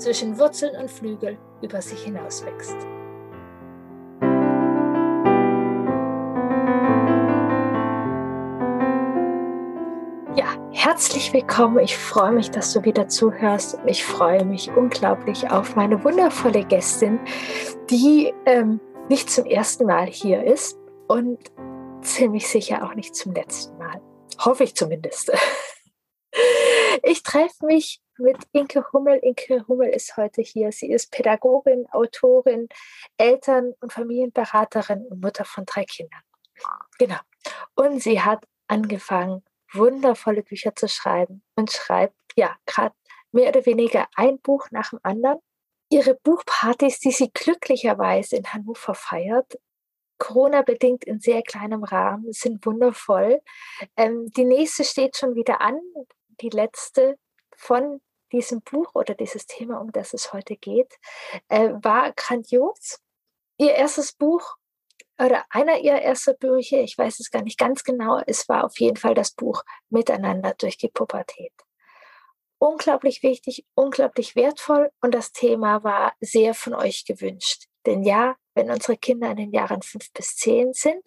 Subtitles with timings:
[0.00, 2.76] zwischen Wurzeln und Flügel über sich hinaus wächst.
[10.34, 11.78] Ja, herzlich willkommen.
[11.80, 16.64] Ich freue mich, dass du wieder zuhörst und ich freue mich unglaublich auf meine wundervolle
[16.64, 17.20] Gästin,
[17.90, 20.78] die ähm, nicht zum ersten Mal hier ist
[21.08, 21.38] und
[22.02, 24.00] ziemlich sicher auch nicht zum letzten Mal.
[24.38, 25.30] Hoffe ich zumindest.
[27.02, 29.18] Ich treffe mich mit Inke Hummel.
[29.22, 30.72] Inke Hummel ist heute hier.
[30.72, 32.68] Sie ist Pädagogin, Autorin,
[33.16, 36.20] Eltern- und Familienberaterin und Mutter von drei Kindern.
[36.98, 37.18] Genau.
[37.74, 42.94] Und sie hat angefangen, wundervolle Bücher zu schreiben und schreibt, ja, gerade
[43.32, 45.38] mehr oder weniger ein Buch nach dem anderen.
[45.88, 49.58] Ihre Buchpartys, die sie glücklicherweise in Hannover feiert,
[50.18, 53.40] Corona-bedingt in sehr kleinem Rahmen, sind wundervoll.
[53.96, 55.80] Ähm, die nächste steht schon wieder an,
[56.40, 57.18] die letzte
[57.56, 58.00] von
[58.32, 60.98] diesem Buch oder dieses Thema, um das es heute geht,
[61.48, 63.00] äh, war grandios.
[63.58, 64.56] Ihr erstes Buch
[65.18, 68.80] oder einer ihrer ersten Bücher, ich weiß es gar nicht ganz genau, es war auf
[68.80, 71.52] jeden Fall das Buch Miteinander durch die Pubertät.
[72.58, 77.64] Unglaublich wichtig, unglaublich wertvoll und das Thema war sehr von euch gewünscht.
[77.86, 81.02] Denn ja, wenn unsere Kinder in den Jahren fünf bis zehn sind,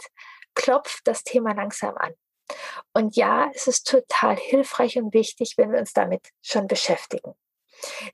[0.56, 2.14] klopft das Thema langsam an.
[2.94, 7.36] Und ja, es ist total hilfreich und wichtig, wenn wir uns damit schon beschäftigen.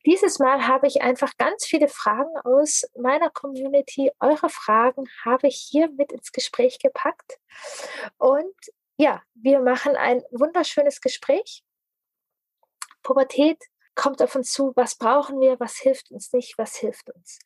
[0.06, 4.12] Dieses Mal habe ich einfach ganz viele Fragen aus meiner Community.
[4.20, 7.40] Eure Fragen habe ich hier mit ins Gespräch gepackt.
[8.18, 8.56] Und
[8.98, 11.64] ja, wir machen ein wunderschönes Gespräch.
[13.04, 13.64] Pubertät
[13.96, 14.74] kommt auf uns zu.
[14.76, 15.60] Was brauchen wir?
[15.60, 16.58] Was hilft uns nicht?
[16.58, 17.40] Was hilft uns?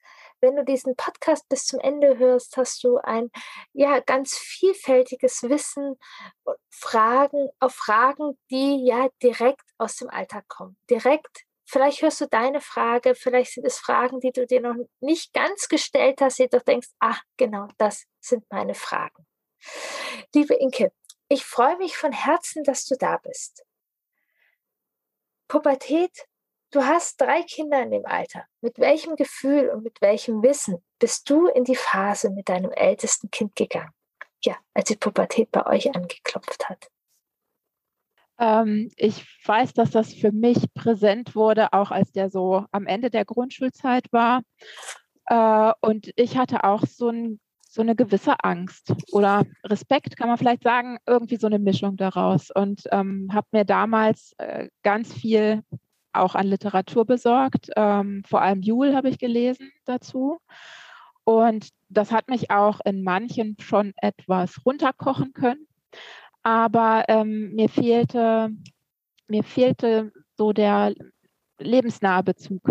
[0.44, 3.32] Wenn du diesen Podcast bis zum Ende hörst, hast du ein
[3.72, 5.96] ja ganz vielfältiges Wissen,
[6.70, 10.78] Fragen auf Fragen, die ja direkt aus dem Alltag kommen.
[10.90, 15.34] Direkt Vielleicht hörst du deine Frage, vielleicht sind es Fragen, die du dir noch nicht
[15.34, 19.26] ganz gestellt hast, du denkst, ach genau, das sind meine Fragen.
[20.36, 20.92] Liebe Inke,
[21.30, 23.66] ich freue mich von Herzen, dass du da bist.
[25.48, 26.28] Pubertät
[26.74, 28.46] Du hast drei Kinder in dem Alter.
[28.62, 33.30] Mit welchem Gefühl und mit welchem Wissen bist du in die Phase mit deinem ältesten
[33.30, 33.92] Kind gegangen?
[34.42, 36.88] Ja, als die Pubertät bei euch angeklopft hat.
[38.40, 43.12] Ähm, ich weiß, dass das für mich präsent wurde, auch als der so am Ende
[43.12, 44.42] der Grundschulzeit war.
[45.28, 47.40] Äh, und ich hatte auch so, ein,
[47.70, 52.50] so eine gewisse Angst oder Respekt, kann man vielleicht sagen, irgendwie so eine Mischung daraus.
[52.50, 55.62] Und ähm, habe mir damals äh, ganz viel
[56.14, 57.70] auch an Literatur besorgt.
[57.76, 60.40] Ähm, vor allem Jule habe ich gelesen dazu.
[61.26, 65.68] Und das hat mich auch in manchen schon etwas runterkochen können.
[66.44, 68.50] Aber ähm, mir fehlte,
[69.28, 70.94] mir fehlte so der
[71.60, 72.62] lebensnahe Bezug.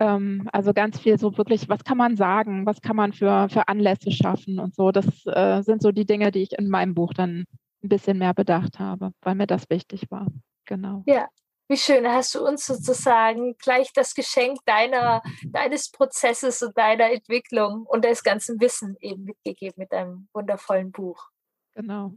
[0.00, 3.68] Ähm, also ganz viel so wirklich, was kann man sagen, was kann man für, für
[3.68, 4.90] Anlässe schaffen und so.
[4.90, 7.44] Das äh, sind so die Dinge, die ich in meinem Buch dann
[7.84, 10.26] ein bisschen mehr bedacht habe, weil mir das wichtig war.
[10.64, 11.04] Genau.
[11.06, 11.28] Ja,
[11.68, 17.86] wie schön, hast du uns sozusagen gleich das Geschenk deiner, deines Prozesses und deiner Entwicklung
[17.86, 21.28] und des ganzen Wissen eben mitgegeben mit deinem wundervollen Buch.
[21.74, 22.12] Genau.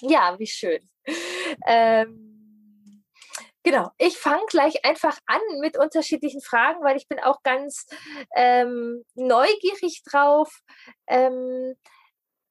[0.00, 0.88] Ja, wie schön.
[1.66, 3.04] Ähm,
[3.62, 7.86] genau, ich fange gleich einfach an mit unterschiedlichen Fragen, weil ich bin auch ganz
[8.34, 10.60] ähm, neugierig drauf.
[11.06, 11.74] Ähm,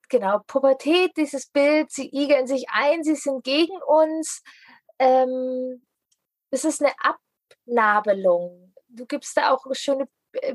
[0.09, 4.43] genau, Pubertät, dieses Bild, sie igeln sich ein, sie sind gegen uns.
[4.99, 5.84] Ähm,
[6.51, 8.73] es ist eine Abnabelung.
[8.87, 10.07] Du gibst da auch schöne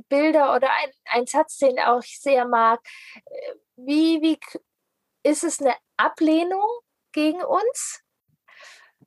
[0.09, 2.81] Bilder oder ein, ein Satz, den auch ich sehr mag.
[3.25, 4.39] Äh, wie, wie
[5.23, 6.69] ist es eine Ablehnung
[7.13, 8.03] gegen uns?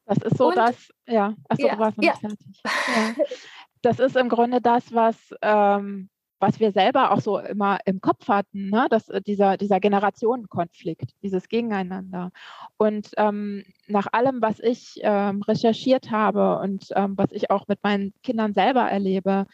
[0.05, 2.13] Das ist so Und, das, ja, achso, ja, du warst noch ja.
[2.13, 2.61] fertig.
[2.63, 3.15] Ja.
[3.81, 6.09] Das ist im Grunde das, was ähm,
[6.43, 8.87] was wir selber auch so immer im Kopf hatten, ne?
[8.89, 12.31] dass äh, dieser, dieser Generationenkonflikt, dieses Gegeneinander.
[12.75, 17.79] Und ähm, nach allem, was ich ähm, recherchiert habe und ähm, was ich auch mit
[17.81, 19.45] meinen Kindern selber erlebe,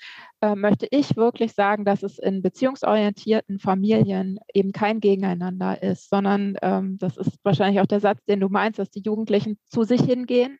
[0.41, 6.57] äh, möchte ich wirklich sagen, dass es in beziehungsorientierten Familien eben kein Gegeneinander ist, sondern
[6.63, 10.01] ähm, das ist wahrscheinlich auch der Satz, den du meinst, dass die Jugendlichen zu sich
[10.01, 10.57] hingehen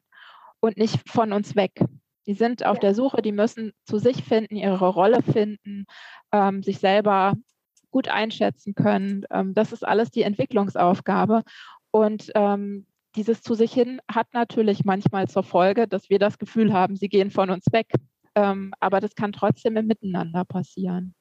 [0.60, 1.82] und nicht von uns weg
[2.30, 2.82] Die sind auf ja.
[2.82, 5.88] der Suche, die müssen zu sich finden, ihre Rolle finden,
[6.32, 7.34] ähm, sich selber
[7.90, 9.26] gut einschätzen können.
[9.32, 11.42] Ähm, das ist alles die Entwicklungsaufgabe.
[11.90, 12.86] Und ähm,
[13.16, 17.10] dieses zu sich hin hat natürlich manchmal zur Folge, dass wir das Gefühl haben, sie
[17.10, 17.88] gehen von uns weg.
[18.36, 21.16] Ähm, aber das kann trotzdem im Miteinander passieren.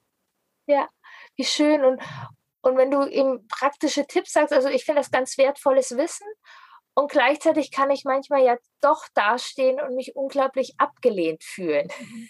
[0.66, 0.90] Ja,
[1.36, 1.86] wie schön.
[1.86, 2.02] Und,
[2.60, 6.26] und wenn du eben praktische Tipps sagst, also ich finde das ganz wertvolles Wissen.
[6.98, 11.86] Und gleichzeitig kann ich manchmal ja doch dastehen und mich unglaublich abgelehnt fühlen.
[12.00, 12.28] Mhm.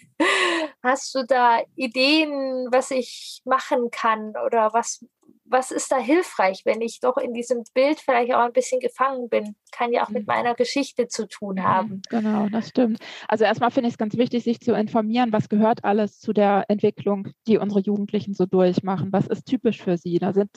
[0.83, 5.03] Hast du da Ideen, was ich machen kann oder was,
[5.43, 9.27] was ist da hilfreich, wenn ich doch in diesem Bild vielleicht auch ein bisschen gefangen
[9.27, 9.55] bin?
[9.71, 10.33] Kann ja auch mit mhm.
[10.33, 12.01] meiner Geschichte zu tun mhm, haben.
[12.11, 12.99] Genau, das stimmt.
[13.27, 16.65] Also erstmal finde ich es ganz wichtig, sich zu informieren, was gehört alles zu der
[16.67, 19.11] Entwicklung, die unsere Jugendlichen so durchmachen.
[19.11, 20.19] Was ist typisch für sie?
[20.19, 20.51] Da sind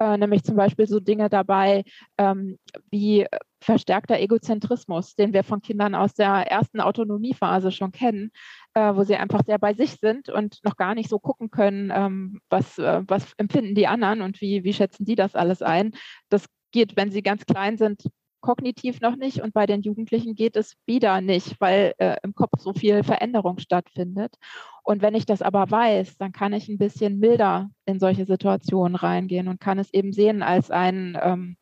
[0.00, 1.84] äh, nämlich zum Beispiel so Dinge dabei
[2.18, 2.58] ähm,
[2.90, 3.28] wie
[3.62, 8.32] verstärkter Egozentrismus, den wir von Kindern aus der ersten Autonomiephase schon kennen
[8.74, 11.92] äh, wo sie einfach sehr bei sich sind und noch gar nicht so gucken können,
[11.94, 15.92] ähm, was, äh, was empfinden die anderen und wie, wie schätzen die das alles ein.
[16.28, 18.02] Das geht, wenn sie ganz klein sind,
[18.40, 22.58] kognitiv noch nicht und bei den Jugendlichen geht es wieder nicht, weil äh, im Kopf
[22.58, 24.34] so viel Veränderung stattfindet.
[24.82, 28.96] Und wenn ich das aber weiß, dann kann ich ein bisschen milder in solche Situationen
[28.96, 31.56] reingehen und kann es eben sehen als ein ähm,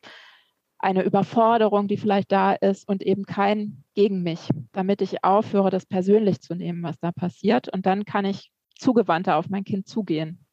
[0.81, 5.85] eine Überforderung, die vielleicht da ist und eben kein gegen mich, damit ich aufhöre, das
[5.85, 7.69] persönlich zu nehmen, was da passiert.
[7.69, 10.45] Und dann kann ich zugewandter auf mein Kind zugehen.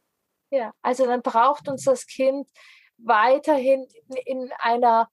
[0.50, 2.48] Ja, also dann braucht uns das Kind
[2.98, 3.86] weiterhin
[4.24, 5.08] in einer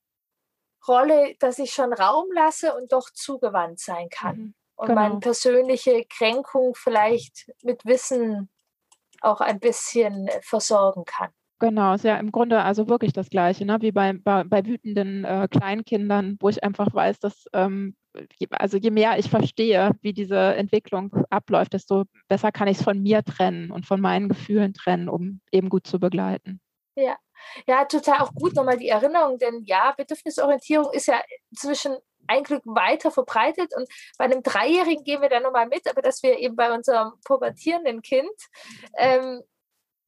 [0.87, 4.37] Rolle, dass ich schon Raum lasse und doch zugewandt sein kann.
[4.37, 5.01] Mhm, und genau.
[5.01, 8.49] meine persönliche Kränkung vielleicht mit Wissen
[9.21, 11.31] auch ein bisschen versorgen kann.
[11.65, 13.77] Genau, ist ja im Grunde also wirklich das Gleiche, ne?
[13.81, 17.95] wie bei, bei, bei wütenden äh, Kleinkindern, wo ich einfach weiß, dass, ähm,
[18.51, 23.01] also je mehr ich verstehe, wie diese Entwicklung abläuft, desto besser kann ich es von
[23.01, 26.61] mir trennen und von meinen Gefühlen trennen, um eben gut zu begleiten.
[26.95, 27.17] Ja,
[27.65, 31.19] ja, total auch gut nochmal die Erinnerung, denn ja, Bedürfnisorientierung ist ja
[31.49, 31.95] inzwischen
[32.27, 33.89] ein Glück weiter verbreitet und
[34.19, 38.03] bei einem Dreijährigen gehen wir da nochmal mit, aber dass wir eben bei unserem pubertierenden
[38.03, 38.29] Kind
[38.99, 39.41] ähm,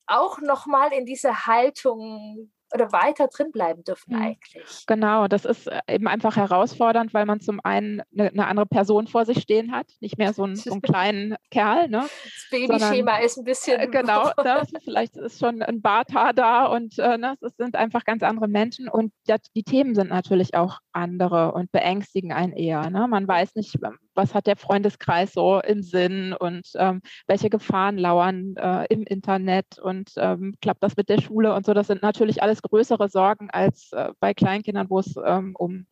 [0.08, 4.22] auch nochmal in diese Haltung oder weiter drin bleiben dürfen mhm.
[4.22, 4.86] eigentlich.
[4.88, 9.08] Genau, das ist äh, eben einfach herausfordernd, weil man zum einen eine, eine andere Person
[9.08, 11.88] vor sich stehen hat, nicht mehr so einen, so einen kleinen Kerl.
[11.88, 12.02] Ne?
[12.02, 13.80] Das Babyschema ist ein bisschen.
[13.80, 14.64] Äh, genau, ne?
[14.84, 17.36] vielleicht ist schon ein Barthaar da und äh, ne?
[17.42, 21.72] es sind einfach ganz andere Menschen und ja, die Themen sind natürlich auch andere und
[21.72, 22.90] beängstigen einen eher.
[22.90, 23.08] Ne?
[23.08, 23.78] Man weiß nicht,
[24.18, 29.80] was hat der Freundeskreis so im Sinn und ähm, welche Gefahren lauern äh, im Internet
[29.80, 31.74] und ähm, klappt das mit der Schule und so.
[31.74, 35.88] Das sind natürlich alles größere Sorgen als äh, bei Kleinkindern, wo es ähm, um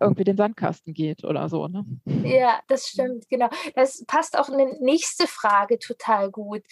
[0.00, 1.68] irgendwie den Sandkasten geht oder so.
[1.68, 1.84] Ne?
[2.24, 3.48] Ja, das stimmt, genau.
[3.76, 6.62] Das passt auch eine nächste Frage total gut.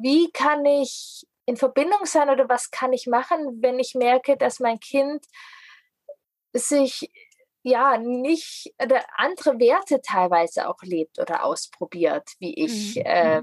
[0.00, 4.60] Wie kann ich in Verbindung sein oder was kann ich machen, wenn ich merke, dass
[4.60, 5.24] mein Kind
[6.52, 7.10] sich
[7.64, 12.96] ja nicht oder andere Werte teilweise auch lebt oder ausprobiert, wie ich.
[12.96, 13.02] Mhm.
[13.04, 13.42] Äh,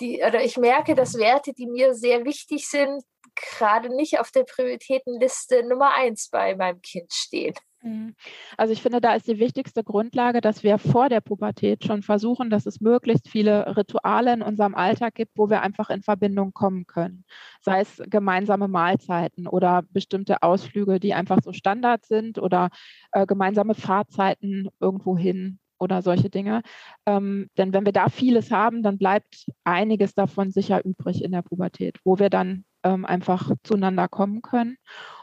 [0.00, 3.04] die, oder ich merke, dass Werte, die mir sehr wichtig sind,
[3.36, 7.54] gerade nicht auf der Prioritätenliste Nummer eins bei meinem Kind stehen.
[7.84, 8.14] Mhm.
[8.56, 12.48] Also ich finde, da ist die wichtigste Grundlage, dass wir vor der Pubertät schon versuchen,
[12.48, 16.86] dass es möglichst viele Rituale in unserem Alltag gibt, wo wir einfach in Verbindung kommen
[16.86, 17.24] können.
[17.60, 22.70] Sei es gemeinsame Mahlzeiten oder bestimmte Ausflüge, die einfach so Standard sind oder
[23.12, 26.62] äh, gemeinsame Fahrzeiten irgendwo hin oder solche Dinge.
[27.04, 31.42] Ähm, denn wenn wir da vieles haben, dann bleibt einiges davon sicher übrig in der
[31.42, 34.78] Pubertät, wo wir dann ähm, einfach zueinander kommen können.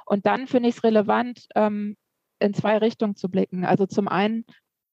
[0.05, 1.95] Und dann finde ich es relevant, ähm,
[2.41, 3.65] in zwei Richtungen zu blicken.
[3.65, 4.45] Also zum einen,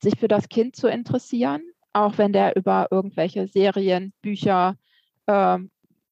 [0.03, 1.63] sich für das Kind zu interessieren,
[1.93, 4.77] auch wenn der über irgendwelche Serien, Bücher,
[5.27, 5.59] äh,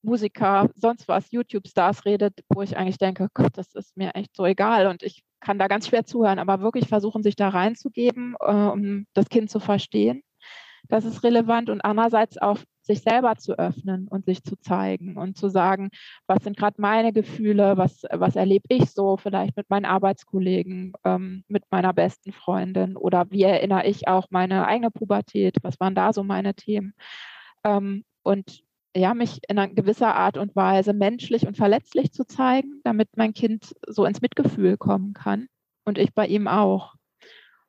[0.03, 4.45] Musiker, sonst was, YouTube-Stars redet, wo ich eigentlich denke, Gott, das ist mir echt so
[4.47, 8.53] egal und ich kann da ganz schwer zuhören, aber wirklich versuchen, sich da reinzugeben, äh,
[8.53, 10.23] um das Kind zu verstehen.
[10.89, 15.37] Das ist relevant und andererseits auch sich selber zu öffnen und sich zu zeigen und
[15.37, 15.91] zu sagen,
[16.27, 21.45] was sind gerade meine Gefühle, was, was erlebe ich so vielleicht mit meinen Arbeitskollegen, ähm,
[21.49, 26.13] mit meiner besten Freundin oder wie erinnere ich auch meine eigene Pubertät, was waren da
[26.13, 26.95] so meine Themen.
[27.65, 28.63] Ähm, und
[28.97, 33.35] ja, mich in einer gewisser Art und Weise menschlich und verletzlich zu zeigen, damit mein
[33.35, 35.49] Kind so ins Mitgefühl kommen kann
[35.85, 36.95] und ich bei ihm auch.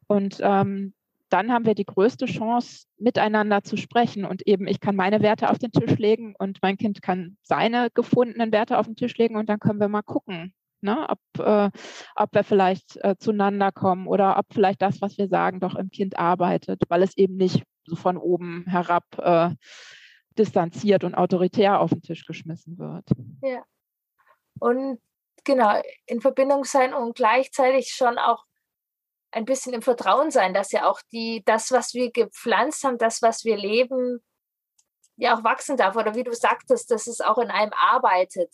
[0.07, 0.93] Und ähm,
[1.29, 4.25] dann haben wir die größte Chance, miteinander zu sprechen.
[4.25, 7.89] Und eben, ich kann meine Werte auf den Tisch legen und mein Kind kann seine
[7.93, 11.07] gefundenen Werte auf den Tisch legen und dann können wir mal gucken, Ne?
[11.09, 11.71] Ob, äh,
[12.15, 15.89] ob wir vielleicht äh, zueinander kommen oder ob vielleicht das, was wir sagen, doch im
[15.89, 19.55] Kind arbeitet, weil es eben nicht so von oben herab äh,
[20.37, 23.05] distanziert und autoritär auf den Tisch geschmissen wird.
[23.41, 23.63] Ja.
[24.59, 24.99] Und
[25.43, 28.45] genau, in Verbindung sein und gleichzeitig schon auch
[29.31, 33.21] ein bisschen im Vertrauen sein, dass ja auch die, das, was wir gepflanzt haben, das,
[33.21, 34.19] was wir leben,
[35.15, 35.95] ja auch wachsen darf.
[35.95, 38.53] Oder wie du sagtest, dass es auch in einem arbeitet.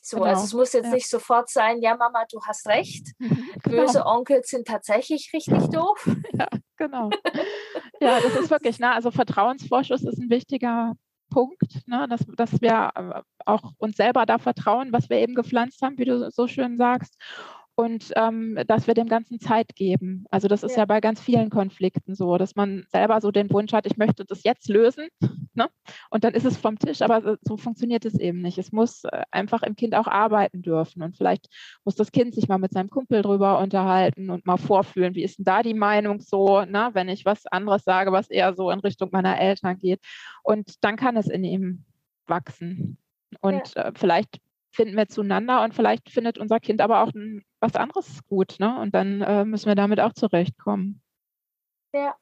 [0.00, 0.30] So, also genau.
[0.30, 0.92] also es muss jetzt ja.
[0.92, 3.08] nicht sofort sein, ja Mama, du hast recht.
[3.18, 3.58] genau.
[3.62, 6.08] Böse Onkels sind tatsächlich richtig doof.
[6.36, 7.10] Ja, genau.
[8.00, 8.90] ja, das ist wirklich, ne?
[8.90, 10.94] Also Vertrauensvorschuss ist ein wichtiger
[11.30, 12.08] Punkt, ne?
[12.08, 16.04] dass, dass wir äh, auch uns selber da vertrauen, was wir eben gepflanzt haben, wie
[16.04, 17.16] du so schön sagst
[17.76, 20.26] und ähm, dass wir dem Ganzen Zeit geben.
[20.30, 20.82] Also das ist ja.
[20.82, 20.84] ja.
[20.84, 24.44] bei ganz vielen Konflikten so, dass man selber so den Wunsch hat, ich möchte das
[24.44, 25.08] jetzt lösen
[25.54, 25.68] ne?
[26.10, 28.58] und dann ist es vom Tisch, aber so funktioniert es eben nicht.
[28.58, 31.48] Es muss äh, einfach im Kind auch arbeiten dürfen und vielleicht
[31.84, 35.38] muss das Kind sich mal mit seinem Kumpel drüber unterhalten und mal vorfühlen, wie ist
[35.38, 36.90] denn da die Meinung so, ne?
[36.92, 40.00] wenn ich was anderes sage, was eher so in Richtung meiner Eltern geht
[40.42, 41.84] und dann kann es in ihm
[42.26, 42.98] wachsen.
[43.40, 43.88] Und ja.
[43.88, 44.40] äh, vielleicht
[44.74, 48.56] finden wir zueinander und vielleicht findet unser Kind aber auch ein, was anderes gut.
[48.58, 48.78] Ne?
[48.80, 51.02] Und dann äh, müssen wir damit auch zurechtkommen.
[51.92, 52.16] Ja.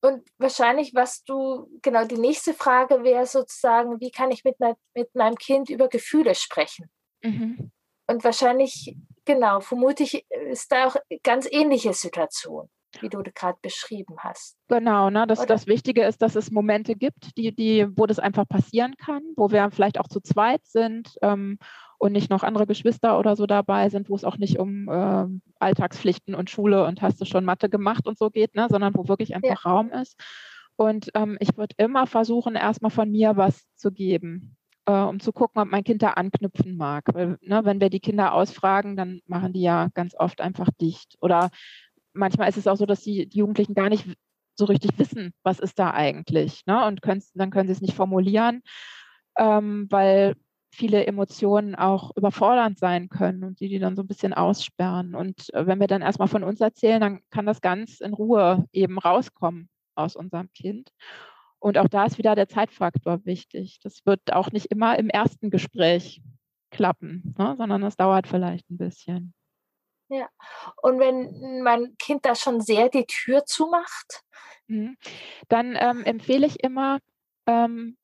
[0.00, 4.74] Und wahrscheinlich, was du, genau, die nächste Frage wäre sozusagen, wie kann ich mit, mein,
[4.94, 6.90] mit meinem Kind über Gefühle sprechen?
[7.22, 7.70] Mhm.
[8.08, 12.68] Und wahrscheinlich, genau, vermute ich, ist da auch ganz ähnliche Situation
[13.00, 14.56] wie du gerade beschrieben hast.
[14.68, 18.48] Genau, ne, das, das Wichtige ist, dass es Momente gibt, die, die, wo das einfach
[18.48, 21.58] passieren kann, wo wir vielleicht auch zu zweit sind ähm,
[21.98, 25.26] und nicht noch andere Geschwister oder so dabei sind, wo es auch nicht um äh,
[25.58, 29.08] Alltagspflichten und Schule und hast du schon Mathe gemacht und so geht, ne, sondern wo
[29.08, 29.70] wirklich einfach ja.
[29.70, 30.20] Raum ist.
[30.76, 34.56] Und ähm, ich würde immer versuchen, erstmal von mir was zu geben.
[34.84, 37.04] Äh, um zu gucken, ob mein Kind da anknüpfen mag.
[37.12, 41.16] Weil, ne, wenn wir die Kinder ausfragen, dann machen die ja ganz oft einfach dicht.
[41.20, 41.50] Oder
[42.12, 44.06] manchmal ist es auch so, dass die, die Jugendlichen gar nicht
[44.54, 46.66] so richtig wissen, was ist da eigentlich.
[46.66, 46.84] Ne?
[46.86, 47.00] Und
[47.34, 48.62] dann können sie es nicht formulieren,
[49.38, 50.34] ähm, weil
[50.74, 55.14] viele Emotionen auch überfordernd sein können und die die dann so ein bisschen aussperren.
[55.14, 58.66] Und äh, wenn wir dann erstmal von uns erzählen, dann kann das ganz in Ruhe
[58.72, 60.90] eben rauskommen aus unserem Kind.
[61.58, 63.78] Und auch da ist wieder der Zeitfaktor wichtig.
[63.82, 66.22] Das wird auch nicht immer im ersten Gespräch
[66.70, 67.54] klappen, ne?
[67.56, 69.34] sondern es dauert vielleicht ein bisschen.
[70.08, 70.28] Ja.
[70.82, 74.22] Und wenn mein Kind da schon sehr die Tür zumacht?
[74.66, 74.96] Mhm.
[75.48, 76.98] Dann ähm, empfehle ich immer,
[77.46, 77.96] ähm,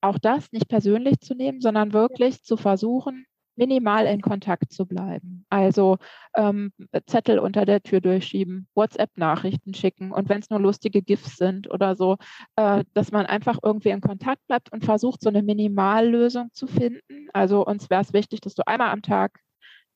[0.00, 3.26] auch das nicht persönlich zu nehmen, sondern wirklich zu versuchen,
[3.58, 5.44] minimal in Kontakt zu bleiben.
[5.50, 5.98] Also
[6.36, 6.72] ähm,
[7.06, 11.96] Zettel unter der Tür durchschieben, WhatsApp-Nachrichten schicken und wenn es nur lustige GIFs sind oder
[11.96, 12.16] so,
[12.54, 17.28] äh, dass man einfach irgendwie in Kontakt bleibt und versucht, so eine Minimallösung zu finden.
[17.32, 19.40] Also uns wäre es wichtig, dass du einmal am Tag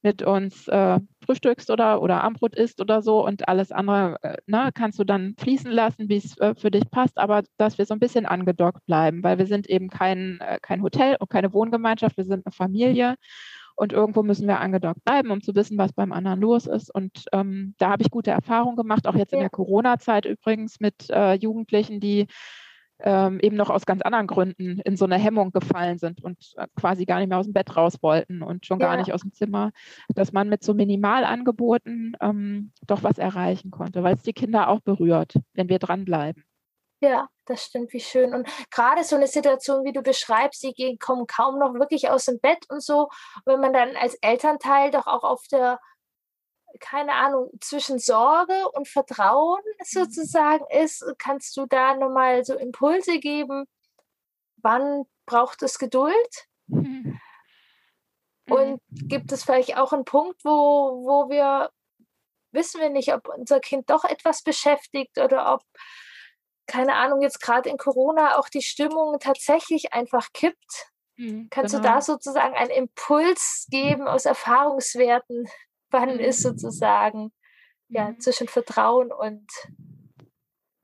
[0.02, 4.70] mit uns äh, frühstückst oder, oder Armbrot isst oder so und alles andere äh, ne,
[4.74, 7.94] kannst du dann fließen lassen, wie es äh, für dich passt, aber dass wir so
[7.94, 12.16] ein bisschen angedockt bleiben, weil wir sind eben kein, äh, kein Hotel und keine Wohngemeinschaft,
[12.16, 13.14] wir sind eine Familie
[13.76, 16.94] und irgendwo müssen wir angedockt bleiben, um zu wissen, was beim anderen los ist.
[16.94, 21.08] Und ähm, da habe ich gute Erfahrungen gemacht, auch jetzt in der Corona-Zeit übrigens mit
[21.10, 22.26] äh, Jugendlichen, die
[23.02, 26.66] ähm, eben noch aus ganz anderen Gründen in so eine Hemmung gefallen sind und äh,
[26.78, 28.86] quasi gar nicht mehr aus dem Bett raus wollten und schon ja.
[28.86, 29.72] gar nicht aus dem Zimmer,
[30.14, 34.80] dass man mit so Minimalangeboten ähm, doch was erreichen konnte, weil es die Kinder auch
[34.80, 36.44] berührt, wenn wir dranbleiben.
[37.00, 38.32] Ja, das stimmt, wie schön.
[38.32, 42.26] Und gerade so eine Situation, wie du beschreibst, die gehen, kommen kaum noch wirklich aus
[42.26, 43.08] dem Bett und so.
[43.44, 45.80] Wenn man dann als Elternteil doch auch auf der
[46.80, 49.84] keine Ahnung, zwischen Sorge und Vertrauen mhm.
[49.84, 53.66] sozusagen ist, kannst du da nochmal so Impulse geben,
[54.56, 56.48] wann braucht es Geduld?
[56.66, 57.20] Mhm.
[58.48, 61.70] Und gibt es vielleicht auch einen Punkt, wo, wo wir,
[62.50, 65.62] wissen wir nicht, ob unser Kind doch etwas beschäftigt oder ob,
[66.66, 70.92] keine Ahnung, jetzt gerade in Corona auch die Stimmung tatsächlich einfach kippt?
[71.16, 71.86] Mhm, Kannst genau.
[71.86, 75.48] du da sozusagen einen Impuls geben aus Erfahrungswerten?
[75.92, 77.32] Wann ist sozusagen
[77.88, 78.20] ja mhm.
[78.20, 79.48] zwischen Vertrauen und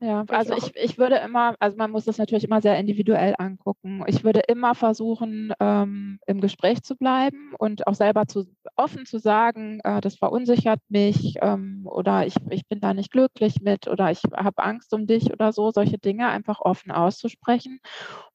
[0.01, 4.05] ja, also ich, ich würde immer, also man muss das natürlich immer sehr individuell angucken.
[4.07, 8.47] Ich würde immer versuchen, ähm, im Gespräch zu bleiben und auch selber zu,
[8.77, 13.61] offen zu sagen, äh, das verunsichert mich ähm, oder ich, ich bin da nicht glücklich
[13.61, 17.81] mit oder ich habe Angst um dich oder so, solche Dinge einfach offen auszusprechen,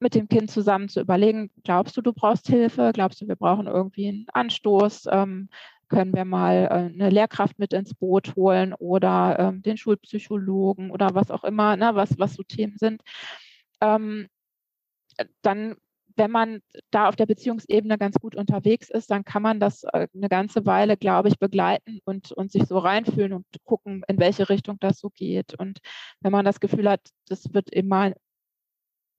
[0.02, 3.68] mit dem Kind zusammen zu überlegen, glaubst du, du brauchst Hilfe, glaubst du, wir brauchen
[3.68, 5.48] irgendwie einen Anstoß, ähm,
[5.90, 11.14] können wir mal äh, eine Lehrkraft mit ins Boot holen oder ähm, den Schulpsychologen oder
[11.14, 13.02] was auch immer, ne, was, was so Themen sind.
[13.82, 14.28] Ähm,
[15.42, 15.76] dann
[16.16, 16.62] wenn man
[16.92, 20.66] da auf der Beziehungsebene ganz gut unterwegs ist, dann kann man das äh, eine ganze
[20.66, 25.00] Weile, glaube ich, begleiten und, und sich so reinfühlen und gucken, in welche Richtung das
[25.00, 25.54] so geht.
[25.56, 25.80] Und
[26.20, 28.14] wenn man das Gefühl hat, das wird immer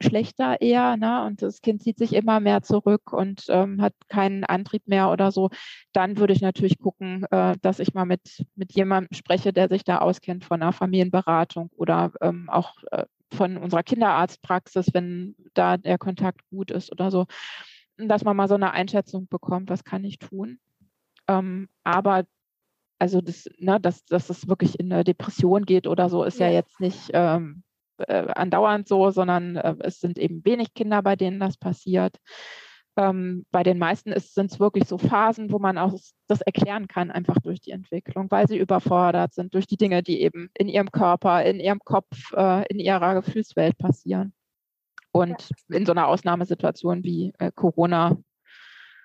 [0.02, 1.24] schlechter eher, ne?
[1.24, 5.30] Und das Kind zieht sich immer mehr zurück und ähm, hat keinen Antrieb mehr oder
[5.32, 5.50] so,
[5.92, 9.84] dann würde ich natürlich gucken, äh, dass ich mal mit, mit jemandem spreche, der sich
[9.84, 15.98] da auskennt von einer Familienberatung oder ähm, auch äh, von unserer Kinderarztpraxis, wenn da der
[15.98, 17.26] Kontakt gut ist oder so,
[17.96, 20.58] dass man mal so eine Einschätzung bekommt, was kann ich tun.
[21.28, 22.24] Ähm, aber
[22.98, 26.46] also das, ne, dass, dass es wirklich in eine Depression geht oder so, ist ja,
[26.46, 27.62] ja jetzt nicht ähm,
[27.98, 32.16] äh, andauernd so, sondern äh, es sind eben wenig Kinder, bei denen das passiert.
[32.96, 35.94] Ähm, bei den meisten sind es wirklich so Phasen, wo man auch
[36.28, 40.20] das erklären kann, einfach durch die Entwicklung, weil sie überfordert sind durch die Dinge, die
[40.20, 44.32] eben in ihrem Körper, in ihrem Kopf, äh, in ihrer Gefühlswelt passieren.
[45.10, 45.76] Und ja.
[45.76, 48.16] in so einer Ausnahmesituation wie äh, Corona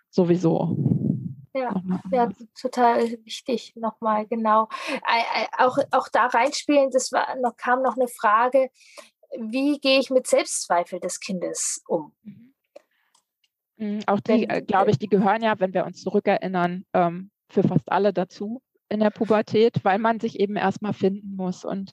[0.09, 1.08] sowieso.
[1.53, 1.73] Ja,
[2.11, 2.29] ja,
[2.59, 4.67] total wichtig nochmal, genau.
[5.57, 8.69] Auch, auch da reinspielen, das war noch, kam noch eine Frage,
[9.37, 12.13] wie gehe ich mit Selbstzweifel des Kindes um?
[12.23, 12.49] Mhm.
[13.79, 17.63] Mhm, auch die, äh, glaube ich, die gehören ja, wenn wir uns zurückerinnern, ähm, für
[17.63, 21.63] fast alle dazu in der Pubertät, weil man sich eben erstmal finden muss.
[21.63, 21.91] Und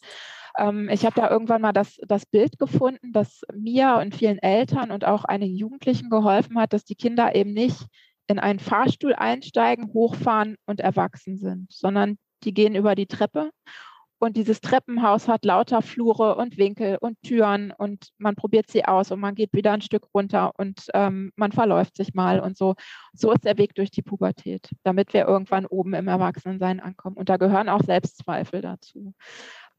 [0.58, 4.90] ähm, ich habe da irgendwann mal das, das Bild gefunden, das mir und vielen Eltern
[4.90, 7.86] und auch einigen Jugendlichen geholfen hat, dass die Kinder eben nicht
[8.26, 13.50] in einen Fahrstuhl einsteigen, hochfahren und erwachsen sind, sondern die gehen über die Treppe
[14.18, 19.10] und dieses Treppenhaus hat lauter Flure und Winkel und Türen und man probiert sie aus
[19.10, 22.74] und man geht wieder ein Stück runter und ähm, man verläuft sich mal und so.
[23.12, 27.16] So ist der Weg durch die Pubertät, damit wir irgendwann oben im Erwachsenensein ankommen.
[27.16, 29.12] Und da gehören auch Selbstzweifel dazu.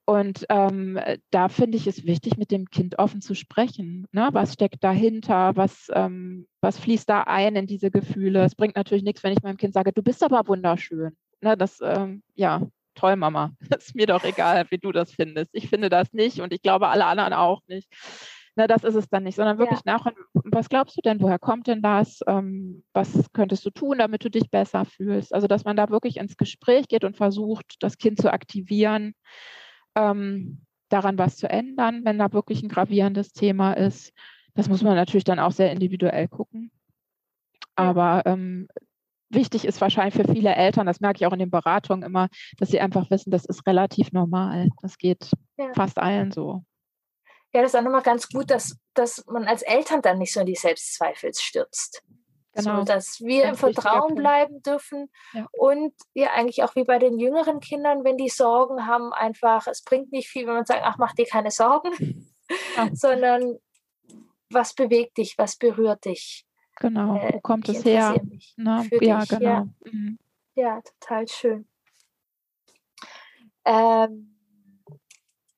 [0.09, 0.97] Und ähm,
[1.31, 4.07] da finde ich es wichtig, mit dem Kind offen zu sprechen.
[4.13, 4.29] Ne?
[4.31, 5.57] Was steckt dahinter?
[5.57, 8.45] Was, ähm, was fließt da ein in diese Gefühle?
[8.45, 11.11] Es bringt natürlich nichts, wenn ich meinem Kind sage, du bist aber wunderschön.
[11.41, 11.57] Ne?
[11.57, 12.61] Das, ähm, ja,
[12.95, 13.51] toll, Mama.
[13.77, 15.49] Ist mir doch egal, wie du das findest.
[15.51, 17.89] Ich finde das nicht und ich glaube alle anderen auch nicht.
[18.55, 19.97] Na, das ist es dann nicht, sondern wirklich ja.
[19.97, 22.21] nach, was glaubst du denn, woher kommt denn das?
[22.25, 25.31] Ähm, was könntest du tun, damit du dich besser fühlst?
[25.31, 29.13] Also, dass man da wirklich ins Gespräch geht und versucht, das Kind zu aktivieren,
[29.97, 34.13] ähm, daran was zu ändern, wenn da wirklich ein gravierendes Thema ist.
[34.53, 36.71] Das muss man natürlich dann auch sehr individuell gucken.
[37.75, 38.67] Aber ähm,
[39.29, 42.69] wichtig ist wahrscheinlich für viele Eltern, das merke ich auch in den Beratungen immer, dass
[42.69, 44.69] sie einfach wissen, das ist relativ normal.
[44.81, 45.73] Das geht ja.
[45.73, 46.63] fast allen so.
[47.53, 50.39] Ja, das ist auch nochmal ganz gut, dass, dass man als Eltern dann nicht so
[50.39, 52.03] in die Selbstzweifel stürzt.
[52.57, 52.79] Genau.
[52.79, 55.47] So, dass wir ganz im Vertrauen bleiben dürfen ja.
[55.51, 59.83] und ja eigentlich auch wie bei den jüngeren Kindern, wenn die Sorgen haben, einfach, es
[59.83, 62.27] bringt nicht viel, wenn man sagt, ach, mach dir keine Sorgen,
[62.75, 62.89] ja.
[62.93, 63.57] sondern
[64.49, 66.45] was bewegt dich, was berührt dich.
[66.77, 68.15] Genau, äh, wo kommt es her?
[68.55, 68.87] Ne?
[69.01, 69.45] Ja, dich, genau.
[69.45, 69.67] Ja.
[69.85, 70.19] Mhm.
[70.55, 70.81] ja.
[70.99, 71.67] total schön.
[73.65, 74.36] Ähm,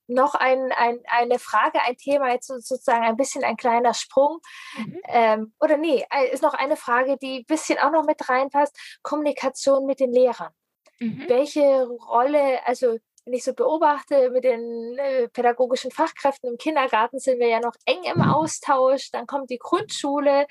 [0.10, 4.40] noch ein, ein, eine Frage, ein Thema, jetzt sozusagen ein bisschen ein kleiner Sprung.
[4.78, 5.02] Mhm.
[5.08, 8.78] Ähm, oder nee, ist noch eine Frage, die ein bisschen auch noch mit reinpasst.
[9.02, 10.52] Kommunikation mit den Lehrern.
[11.00, 11.26] Mhm.
[11.28, 17.40] Welche Rolle, also wenn ich so beobachte, mit den äh, pädagogischen Fachkräften im Kindergarten sind
[17.40, 19.12] wir ja noch eng im Austausch.
[19.12, 20.48] Dann kommt die Grundschule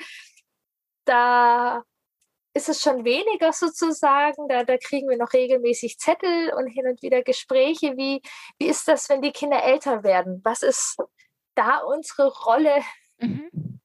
[1.04, 1.82] da
[2.58, 4.48] ist es schon weniger sozusagen.
[4.48, 7.96] Da, da kriegen wir noch regelmäßig Zettel und hin und wieder Gespräche.
[7.96, 8.20] Wie,
[8.58, 10.40] wie ist das, wenn die Kinder älter werden?
[10.44, 10.98] Was ist
[11.54, 12.82] da unsere Rolle?
[13.20, 13.80] Mhm.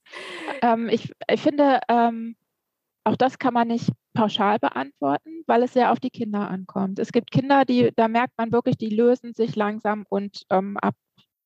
[0.60, 2.36] Ähm, ich, ich finde, ähm,
[3.04, 6.98] auch das kann man nicht pauschal beantworten, weil es sehr auf die Kinder ankommt.
[6.98, 10.94] Es gibt Kinder, die, da merkt man wirklich, die lösen sich langsam und ähm, ab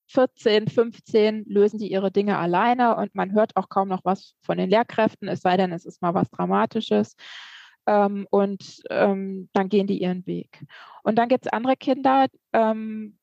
[0.08, 4.58] 14, 15 lösen die ihre Dinge alleine und man hört auch kaum noch was von
[4.58, 7.14] den Lehrkräften, es sei denn, es ist mal was Dramatisches.
[7.86, 10.64] Ähm, und ähm, dann gehen die ihren Weg.
[11.02, 13.18] Und dann gibt es andere Kinder, ähm,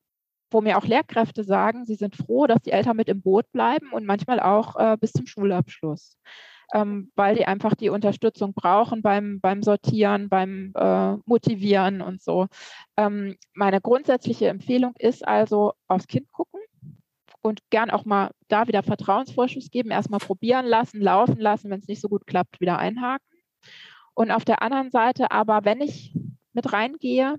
[0.50, 3.92] wo mir auch Lehrkräfte sagen, sie sind froh, dass die Eltern mit im Boot bleiben
[3.92, 6.18] und manchmal auch äh, bis zum Schulabschluss.
[6.74, 12.48] Ähm, weil die einfach die Unterstützung brauchen beim, beim Sortieren, beim äh, Motivieren und so.
[12.96, 16.60] Ähm, meine grundsätzliche Empfehlung ist also aufs Kind gucken
[17.46, 21.88] und gern auch mal da wieder Vertrauensvorschuss geben, erstmal probieren lassen, laufen lassen, wenn es
[21.88, 23.24] nicht so gut klappt, wieder einhaken.
[24.14, 26.12] Und auf der anderen Seite aber, wenn ich
[26.52, 27.36] mit reingehe,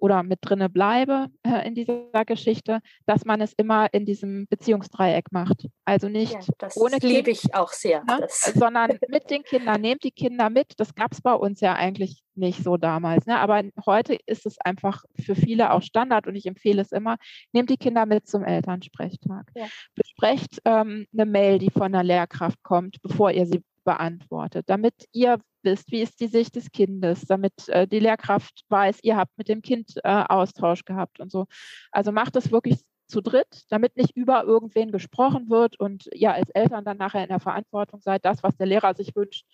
[0.00, 5.32] oder mit drinne bleibe äh, in dieser Geschichte, dass man es immer in diesem Beziehungsdreieck
[5.32, 5.68] macht.
[5.84, 9.80] Also nicht ja, das ohne liebe ich auch sehr, ne, sondern mit den Kindern.
[9.80, 10.74] Nehmt die Kinder mit.
[10.78, 13.26] Das gab es bei uns ja eigentlich nicht so damals.
[13.26, 13.38] Ne?
[13.38, 17.16] Aber heute ist es einfach für viele auch Standard und ich empfehle es immer.
[17.52, 19.50] Nehmt die Kinder mit zum Elternsprechtag.
[19.54, 19.66] Ja.
[19.94, 25.38] Besprecht ähm, eine Mail, die von der Lehrkraft kommt, bevor ihr sie beantwortet, damit ihr
[25.62, 29.48] wisst, wie ist die Sicht des Kindes, damit äh, die Lehrkraft weiß, ihr habt mit
[29.48, 31.46] dem Kind äh, Austausch gehabt und so.
[31.92, 36.48] Also macht es wirklich zu dritt, damit nicht über irgendwen gesprochen wird und ihr als
[36.50, 39.44] Eltern dann nachher in der Verantwortung seid, das, was der Lehrer sich wünscht,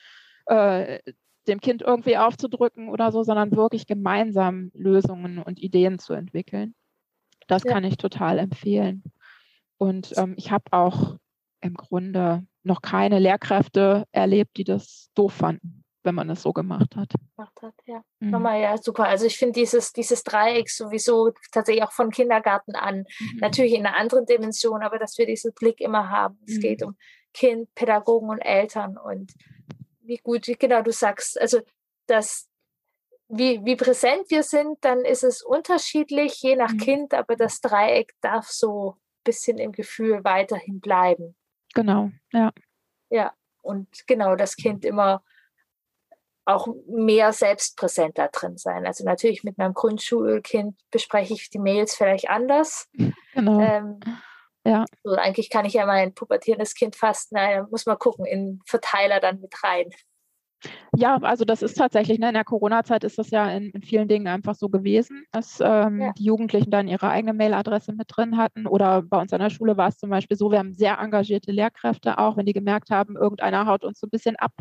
[0.47, 1.01] äh,
[1.49, 6.75] dem Kind irgendwie aufzudrücken oder so, sondern wirklich gemeinsam Lösungen und Ideen zu entwickeln.
[7.47, 7.73] Das ja.
[7.73, 9.03] kann ich total empfehlen.
[9.79, 11.17] Und ähm, ich habe auch
[11.61, 16.97] im Grunde noch keine Lehrkräfte erlebt, die das doof fanden, wenn man es so gemacht
[16.97, 17.13] hat.
[17.37, 18.03] Gemacht hat, ja.
[18.19, 18.31] Mhm.
[18.31, 19.07] Nochmal, ja, super.
[19.07, 23.39] Also ich finde dieses, dieses Dreieck sowieso tatsächlich auch von Kindergarten an, mhm.
[23.39, 26.39] natürlich in einer anderen Dimension, aber dass wir diesen Blick immer haben.
[26.47, 26.61] Es mhm.
[26.61, 26.97] geht um
[27.33, 29.33] Kind, Pädagogen und Eltern und
[30.01, 31.61] wie gut, genau, du sagst, also
[32.07, 32.49] das,
[33.29, 36.79] wie, wie präsent wir sind, dann ist es unterschiedlich, je nach mhm.
[36.79, 41.37] Kind, aber das Dreieck darf so ein bisschen im Gefühl weiterhin bleiben.
[41.77, 42.53] Genau, ja.
[43.11, 45.23] Ja, und genau, das Kind immer
[46.47, 48.87] auch mehr selbstpräsent da drin sein.
[48.87, 52.89] Also natürlich mit meinem Grundschulkind bespreche ich die Mails vielleicht anders.
[53.35, 53.61] Genau.
[53.61, 54.01] Ähm,
[54.65, 54.87] ja.
[55.05, 59.21] So, eigentlich kann ich ja mein pubertierendes Kind fast, naja, muss man gucken, in Verteiler
[59.21, 59.91] dann mit rein.
[60.97, 64.09] Ja, also das ist tatsächlich, ne, in der Corona-Zeit ist das ja in, in, vielen
[64.09, 66.13] Dingen einfach so gewesen, dass ähm, ja.
[66.13, 68.67] die Jugendlichen dann ihre eigene Mailadresse mit drin hatten.
[68.67, 71.53] Oder bei uns an der Schule war es zum Beispiel so, wir haben sehr engagierte
[71.53, 74.53] Lehrkräfte auch, wenn die gemerkt haben, irgendeiner haut uns so ein bisschen ab.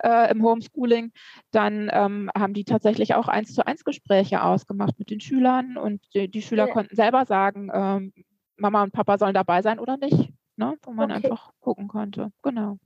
[0.00, 1.10] Äh, im Homeschooling,
[1.50, 6.00] dann ähm, haben die tatsächlich auch eins zu eins Gespräche ausgemacht mit den Schülern und
[6.14, 6.72] die, die Schüler ja.
[6.72, 8.12] konnten selber sagen, ähm,
[8.56, 10.76] Mama und Papa sollen dabei sein oder nicht, ne?
[10.82, 11.24] wo man okay.
[11.24, 12.30] einfach gucken konnte.
[12.42, 12.78] Genau.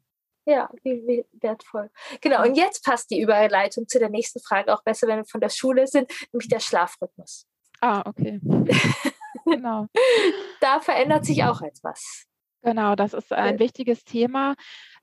[0.44, 1.90] Ja, wie, wie, wertvoll.
[2.20, 5.40] Genau, und jetzt passt die Überleitung zu der nächsten Frage auch besser, wenn wir von
[5.40, 7.46] der Schule sind, nämlich der Schlafrhythmus.
[7.80, 8.40] Ah, okay.
[9.44, 9.86] genau.
[10.60, 12.26] da verändert sich auch etwas.
[12.62, 14.54] Genau, das ist ein wichtiges Thema,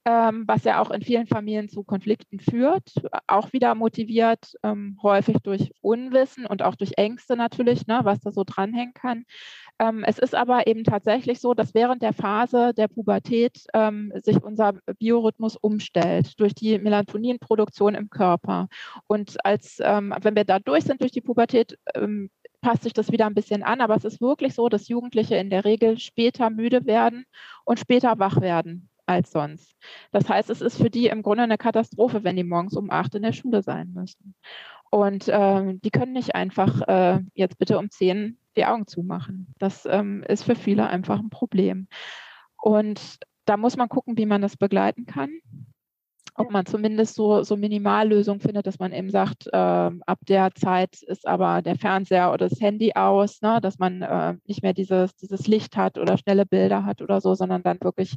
[0.06, 2.93] ähm, was ja auch in vielen Familien zu Konflikten führt,
[3.28, 8.32] auch wieder motiviert, ähm, häufig durch Unwissen und auch durch Ängste natürlich, ne, was da
[8.32, 9.25] so dranhängen kann.
[9.80, 14.42] Ähm, es ist aber eben tatsächlich so, dass während der Phase der Pubertät ähm, sich
[14.44, 18.68] unser Biorhythmus umstellt durch die Melatoninproduktion im Körper.
[19.08, 22.30] Und als ähm, wenn wir da durch sind durch die Pubertät, ähm,
[22.62, 23.80] passt sich das wieder ein bisschen an.
[23.80, 27.26] Aber es ist wirklich so, dass Jugendliche in der Regel später müde werden
[27.63, 29.76] und später wach werden als sonst.
[30.12, 33.15] Das heißt, es ist für die im Grunde eine Katastrophe, wenn die morgens um acht
[33.15, 34.36] in der Schule sein müssen.
[34.92, 39.54] Und ähm, die können nicht einfach äh, jetzt bitte um zehn die Augen zumachen.
[39.58, 41.88] Das ähm, ist für viele einfach ein Problem.
[42.62, 45.30] Und da muss man gucken, wie man das begleiten kann.
[46.36, 51.02] Ob man zumindest so, so Minimallösungen findet, dass man eben sagt, äh, ab der Zeit
[51.02, 53.60] ist aber der Fernseher oder das Handy aus, ne?
[53.62, 57.34] dass man äh, nicht mehr dieses, dieses Licht hat oder schnelle Bilder hat oder so,
[57.36, 58.15] sondern dann wirklich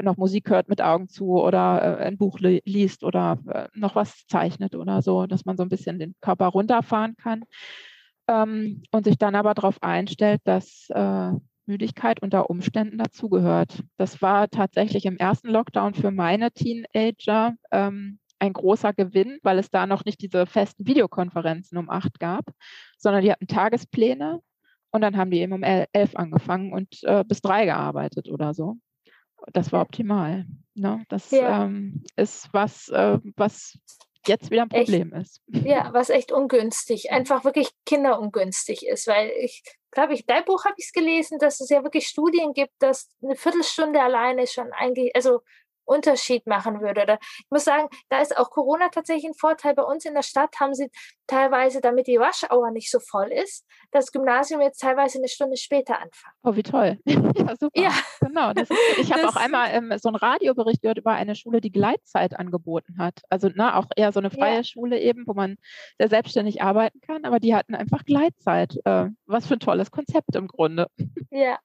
[0.00, 3.94] noch Musik hört mit Augen zu oder äh, ein Buch li liest oder äh, noch
[3.96, 7.44] was zeichnet oder so, dass man so ein bisschen den Körper runterfahren kann
[8.30, 11.32] ähm, und sich dann aber darauf einstellt, dass äh,
[11.66, 13.82] Müdigkeit unter Umständen dazugehört.
[13.96, 19.70] Das war tatsächlich im ersten Lockdown für meine Teenager ähm, ein großer Gewinn, weil es
[19.70, 22.44] da noch nicht diese festen Videokonferenzen um acht gab,
[22.96, 24.40] sondern die hatten Tagespläne
[24.90, 28.78] und dann haben die eben um elf angefangen und äh, bis drei gearbeitet oder so.
[29.52, 30.46] Das war optimal.
[30.74, 31.04] Ne?
[31.08, 31.64] Das ja.
[31.64, 33.78] ähm, ist was, äh, was
[34.26, 35.42] jetzt wieder ein Problem echt, ist.
[35.48, 40.74] Ja, was echt ungünstig, einfach wirklich kinderungünstig ist, weil ich glaube, ich, dein Buch habe
[40.78, 45.14] ich es gelesen, dass es ja wirklich Studien gibt, dass eine Viertelstunde alleine schon eigentlich,
[45.14, 45.40] also
[45.90, 47.02] Unterschied machen würde.
[47.02, 49.74] Oder ich muss sagen, da ist auch Corona tatsächlich ein Vorteil.
[49.74, 50.90] Bei uns in der Stadt haben sie
[51.26, 56.00] teilweise, damit die Rush-Hour nicht so voll ist, das Gymnasium jetzt teilweise eine Stunde später
[56.00, 56.34] anfangen.
[56.42, 56.98] Oh, wie toll.
[57.04, 57.80] ja, super.
[57.80, 57.92] Ja.
[58.20, 58.50] Genau.
[58.52, 62.38] Ist, ich habe auch einmal ähm, so einen Radiobericht gehört über eine Schule, die Gleitzeit
[62.38, 63.20] angeboten hat.
[63.28, 64.64] Also na, auch eher so eine freie ja.
[64.64, 65.56] Schule eben, wo man
[65.98, 68.78] sehr selbstständig arbeiten kann, aber die hatten einfach Gleitzeit.
[68.84, 70.88] Äh, was für ein tolles Konzept im Grunde.
[71.30, 71.58] Ja,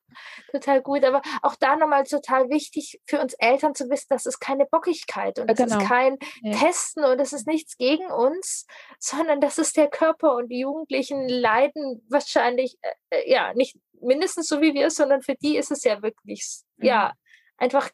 [0.52, 1.04] total gut.
[1.04, 5.38] Aber auch da nochmal total wichtig für uns Eltern zu wissen, das ist keine Bockigkeit
[5.40, 5.78] und es genau.
[5.78, 6.58] ist kein ja.
[6.58, 8.66] Testen und es ist nichts gegen uns,
[8.98, 14.48] sondern das ist der Körper und die Jugendlichen leiden wahrscheinlich, äh, äh ja, nicht mindestens
[14.48, 16.86] so wie wir, sondern für die ist es ja wirklich, mhm.
[16.86, 17.14] ja,
[17.58, 17.90] einfach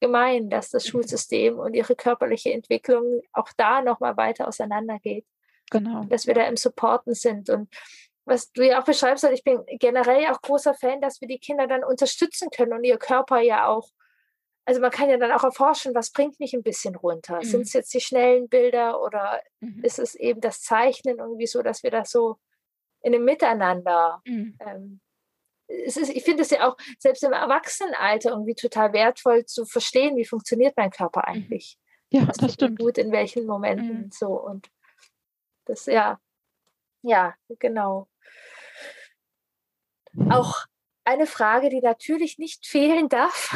[0.00, 0.90] gemein, dass das mhm.
[0.90, 5.24] Schulsystem und ihre körperliche Entwicklung auch da nochmal weiter auseinandergeht.
[5.70, 6.04] Genau.
[6.04, 7.72] Dass wir da im Supporten sind und
[8.24, 11.66] was du ja auch beschreibst, ich bin generell auch großer Fan, dass wir die Kinder
[11.66, 13.88] dann unterstützen können und ihr Körper ja auch
[14.64, 17.36] also man kann ja dann auch erforschen, was bringt mich ein bisschen runter?
[17.36, 17.44] Mhm.
[17.44, 19.82] Sind es jetzt die schnellen Bilder oder mhm.
[19.82, 22.36] ist es eben das Zeichnen irgendwie so, dass wir das so
[23.02, 24.56] in einem Miteinander mhm.
[24.60, 25.00] ähm,
[25.70, 30.16] es ist, ich finde es ja auch selbst im Erwachsenenalter irgendwie total wertvoll zu verstehen,
[30.16, 31.34] wie funktioniert mein Körper mhm.
[31.34, 31.78] eigentlich.
[32.10, 32.78] Ja, was das stimmt.
[32.80, 34.10] Gut, in welchen Momenten mhm.
[34.10, 34.68] so und
[35.64, 36.18] das ja,
[37.02, 38.08] ja, genau.
[40.28, 40.64] Auch
[41.04, 43.54] eine Frage, die natürlich nicht fehlen darf.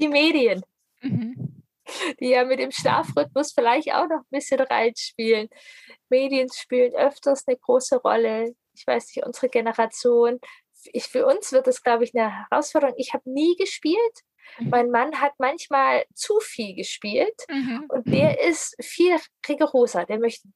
[0.00, 0.62] Die Medien,
[1.00, 1.62] mhm.
[2.20, 5.48] die ja mit dem Schlafrhythmus vielleicht auch noch ein bisschen reinspielen.
[6.08, 8.54] Medien spielen öfters eine große Rolle.
[8.74, 10.38] Ich weiß nicht, unsere Generation.
[10.92, 12.94] Ich, für uns wird das, glaube ich, eine Herausforderung.
[12.98, 14.22] Ich habe nie gespielt.
[14.58, 14.70] Mhm.
[14.70, 17.84] Mein Mann hat manchmal zu viel gespielt mhm.
[17.88, 19.16] und der ist viel
[19.48, 20.04] rigoroser.
[20.04, 20.48] Der möchte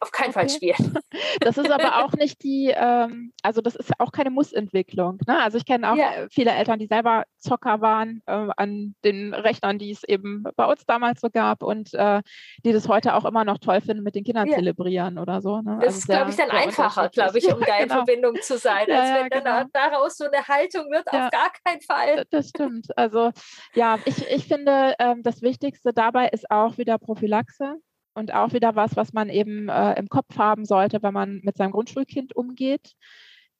[0.00, 0.98] auf keinen Fall spielen.
[1.40, 5.18] Das ist aber auch nicht die, ähm, also das ist auch keine Mussentwicklung.
[5.26, 5.40] Ne?
[5.40, 6.26] Also ich kenne auch ja.
[6.30, 10.84] viele Eltern, die selber Zocker waren äh, an den Rechnern, die es eben bei uns
[10.86, 12.22] damals so gab und äh,
[12.64, 14.56] die das heute auch immer noch toll finden, mit den Kindern ja.
[14.56, 15.60] zelebrieren oder so.
[15.60, 15.78] Ne?
[15.80, 17.94] Das also ist, glaube ich, dann einfacher, glaube ich, um da in genau.
[17.96, 19.70] Verbindung zu sein, als ja, wenn dann genau.
[19.72, 22.24] daraus so eine Haltung wird, auf gar keinen Fall.
[22.30, 22.86] Das stimmt.
[22.96, 23.32] Also also
[23.74, 27.76] ja, ich, ich finde, ähm, das Wichtigste dabei ist auch wieder Prophylaxe
[28.14, 31.56] und auch wieder was, was man eben äh, im Kopf haben sollte, wenn man mit
[31.56, 32.94] seinem Grundschulkind umgeht.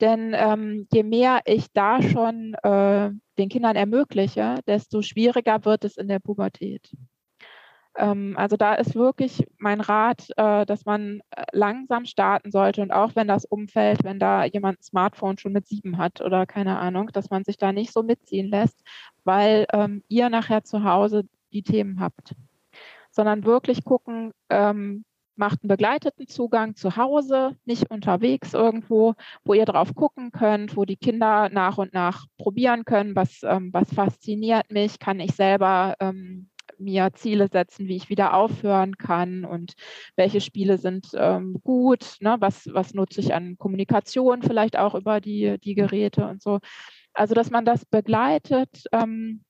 [0.00, 5.96] Denn ähm, je mehr ich da schon äh, den Kindern ermögliche, desto schwieriger wird es
[5.96, 6.90] in der Pubertät.
[7.96, 12.90] Ähm, also da ist wirklich mein Rat, äh, dass man äh, langsam starten sollte und
[12.90, 16.78] auch wenn das umfällt, wenn da jemand ein Smartphone schon mit sieben hat oder keine
[16.78, 18.82] Ahnung, dass man sich da nicht so mitziehen lässt,
[19.24, 22.34] weil ähm, ihr nachher zu Hause die Themen habt,
[23.10, 25.04] sondern wirklich gucken, ähm,
[25.36, 30.84] macht einen begleiteten Zugang zu Hause, nicht unterwegs irgendwo, wo ihr drauf gucken könnt, wo
[30.84, 36.50] die Kinder nach und nach probieren können, was, was fasziniert mich, kann ich selber ähm,
[36.82, 39.74] mir Ziele setzen, wie ich wieder aufhören kann und
[40.16, 42.36] welche Spiele sind ähm, gut, ne?
[42.40, 46.58] was, was nutze ich an Kommunikation vielleicht auch über die, die Geräte und so.
[47.14, 49.44] Also, dass man das begleitet, ähm,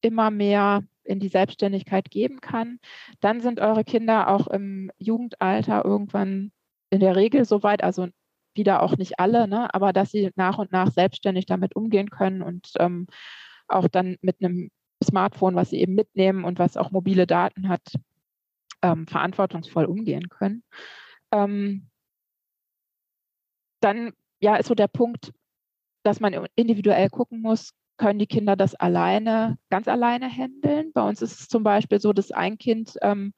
[0.00, 2.78] immer mehr in die Selbstständigkeit geben kann.
[3.20, 6.52] Dann sind eure Kinder auch im Jugendalter irgendwann
[6.90, 8.08] in der Regel soweit, also
[8.54, 12.42] wieder auch nicht alle, ne, aber dass sie nach und nach selbstständig damit umgehen können
[12.42, 13.06] und ähm,
[13.68, 14.70] auch dann mit einem
[15.04, 17.82] Smartphone, was sie eben mitnehmen und was auch mobile Daten hat,
[18.82, 20.62] ähm, verantwortungsvoll umgehen können.
[21.32, 21.88] Ähm,
[23.80, 25.32] dann ja, ist so der Punkt,
[26.02, 30.92] dass man individuell gucken muss, können die Kinder das alleine, ganz alleine handeln.
[30.92, 33.32] Bei uns ist es zum Beispiel so, dass ein Kind ähm,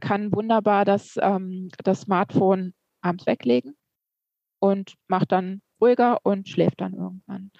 [0.00, 3.76] kann wunderbar das, ähm, das Smartphone abends weglegen
[4.60, 7.50] und macht dann ruhiger und schläft dann irgendwann.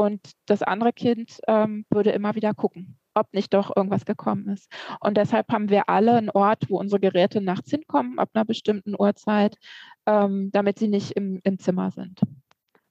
[0.00, 4.70] Und das andere Kind ähm, würde immer wieder gucken, ob nicht doch irgendwas gekommen ist.
[5.00, 8.94] Und deshalb haben wir alle einen Ort, wo unsere Geräte nachts hinkommen, ab einer bestimmten
[8.96, 9.56] Uhrzeit,
[10.06, 12.20] ähm, damit sie nicht im, im Zimmer sind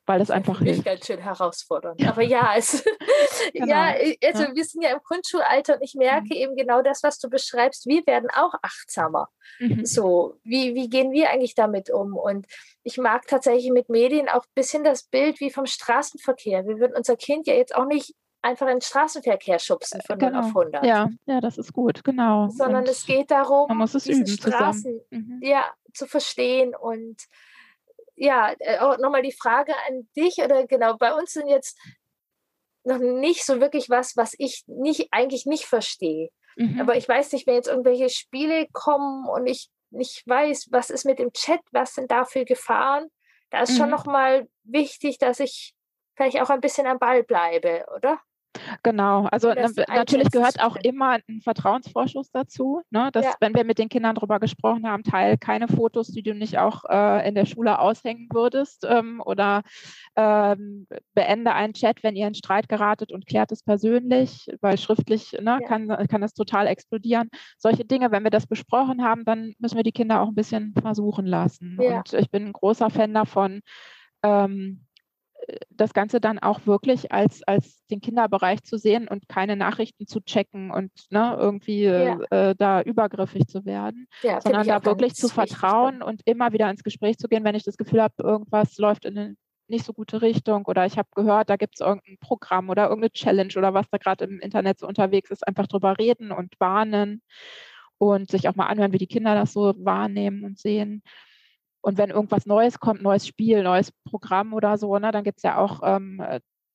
[0.08, 0.86] weil das, das einfach hilft.
[0.86, 2.04] ganz schön herausfordernd.
[2.08, 2.84] Aber ja, es,
[3.54, 3.68] genau.
[3.68, 3.94] ja,
[4.24, 4.56] also ja.
[4.56, 6.32] wir sind ja im Grundschulalter und ich merke mhm.
[6.32, 7.86] eben genau das, was du beschreibst.
[7.86, 9.28] Wir werden auch achtsamer.
[9.60, 9.86] Mhm.
[9.86, 12.16] So, wie, wie gehen wir eigentlich damit um?
[12.16, 12.48] Und
[12.84, 16.66] ich mag tatsächlich mit Medien auch ein bisschen das Bild wie vom Straßenverkehr.
[16.66, 20.40] Wir würden unser Kind ja jetzt auch nicht einfach in den Straßenverkehr schubsen von genau.
[20.40, 20.86] 0 auf 100.
[20.86, 22.48] Ja, ja, das ist gut, genau.
[22.50, 25.40] Sondern und es geht darum, man muss es diese üben Straßen mhm.
[25.42, 27.18] ja, zu verstehen und
[28.18, 31.80] ja, äh, nochmal die Frage an dich oder genau, bei uns sind jetzt
[32.84, 36.30] noch nicht so wirklich was, was ich nicht, eigentlich nicht verstehe.
[36.56, 36.82] Mhm.
[36.82, 41.06] Aber ich weiß nicht, wenn jetzt irgendwelche Spiele kommen und ich nicht weiß, was ist
[41.06, 43.08] mit dem Chat, was sind da für Gefahren,
[43.52, 43.78] da ist mhm.
[43.78, 45.74] schon nochmal wichtig, dass ich
[46.16, 48.20] vielleicht auch ein bisschen am Ball bleibe, oder?
[48.84, 53.10] Genau, also natürlich gehört auch immer ein Vertrauensvorschuss dazu, ne?
[53.12, 53.34] dass, ja.
[53.40, 56.84] wenn wir mit den Kindern darüber gesprochen haben, teil keine Fotos, die du nicht auch
[56.90, 59.64] äh, in der Schule aushängen würdest ähm, oder
[60.16, 65.34] ähm, beende einen Chat, wenn ihr in Streit geratet und klärt es persönlich, weil schriftlich
[65.34, 65.68] ne, ja.
[65.68, 67.30] kann, kann das total explodieren.
[67.58, 70.74] Solche Dinge, wenn wir das besprochen haben, dann müssen wir die Kinder auch ein bisschen
[70.82, 71.78] versuchen lassen.
[71.82, 71.98] Ja.
[71.98, 73.62] Und ich bin ein großer Fan davon,
[74.24, 74.87] ähm,
[75.70, 80.20] das Ganze dann auch wirklich als, als den Kinderbereich zu sehen und keine Nachrichten zu
[80.22, 82.20] checken und ne, irgendwie ja.
[82.30, 86.84] äh, da übergriffig zu werden, ja, sondern da wirklich zu vertrauen und immer wieder ins
[86.84, 89.36] Gespräch zu gehen, wenn ich das Gefühl habe, irgendwas läuft in eine
[89.70, 93.12] nicht so gute Richtung oder ich habe gehört, da gibt es irgendein Programm oder irgendeine
[93.12, 97.22] Challenge oder was da gerade im Internet so unterwegs ist, einfach drüber reden und warnen
[97.98, 101.04] und sich auch mal anhören, wie die Kinder das so wahrnehmen und sehen
[101.88, 105.44] Und wenn irgendwas Neues kommt, neues Spiel, neues Programm oder so, ne, dann gibt es
[105.44, 106.22] ja auch ähm,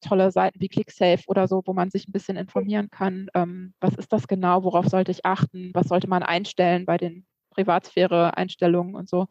[0.00, 3.28] tolle Seiten wie ClickSafe oder so, wo man sich ein bisschen informieren kann.
[3.34, 4.64] Ähm, was ist das genau?
[4.64, 5.70] Worauf sollte ich achten?
[5.74, 9.26] Was sollte man einstellen bei den Privatsphäre-Einstellungen und so,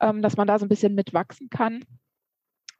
[0.00, 1.84] ähm, dass man da so ein bisschen mitwachsen kann.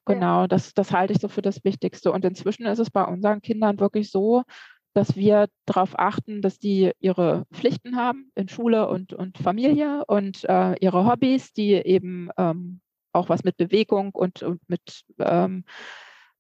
[0.07, 0.47] Genau, ja.
[0.47, 2.13] das, das halte ich so für das Wichtigste.
[2.13, 4.45] Und inzwischen ist es bei unseren Kindern wirklich so,
[4.93, 10.45] dass wir darauf achten, dass die ihre Pflichten haben in Schule und, und Familie und
[10.49, 12.81] äh, ihre Hobbys, die eben ähm,
[13.13, 15.65] auch was mit Bewegung und, und mit ähm,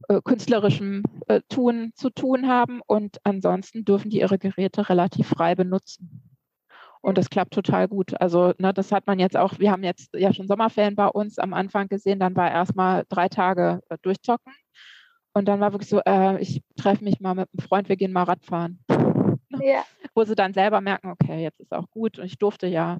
[0.08, 2.80] äh, künstlerischem äh, Tun zu tun haben.
[2.86, 6.22] Und ansonsten dürfen die ihre Geräte relativ frei benutzen.
[7.02, 8.20] Und das klappt total gut.
[8.20, 11.38] Also ne, das hat man jetzt auch, wir haben jetzt ja schon Sommerferien bei uns
[11.38, 14.52] am Anfang gesehen, dann war erstmal drei Tage äh, durchzocken.
[15.32, 18.12] Und dann war wirklich so, äh, ich treffe mich mal mit einem Freund, wir gehen
[18.12, 18.84] mal Radfahren.
[19.62, 19.84] Ja.
[20.14, 22.18] Wo sie dann selber merken, okay, jetzt ist auch gut.
[22.18, 22.98] Und ich durfte ja.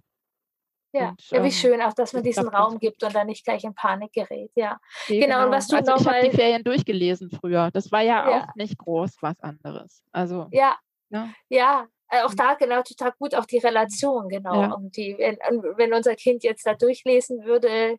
[0.93, 3.45] Ja, und, ja wie ähm, schön auch, dass man diesen Raum gibt und dann nicht
[3.45, 4.51] gleich in Panik gerät.
[4.57, 5.27] Ja, genau.
[5.27, 5.47] genau.
[5.47, 7.71] Und was du also ich habe die Ferien durchgelesen früher.
[7.73, 10.03] Das war ja, ja, auch nicht groß was anderes.
[10.11, 10.77] Also ja,
[11.09, 11.33] ne?
[11.49, 14.61] ja, äh, auch da genau total gut, auch die Relation, genau.
[14.61, 14.73] Ja.
[14.73, 15.39] Und die, wenn,
[15.77, 17.97] wenn, unser Kind jetzt da durchlesen würde,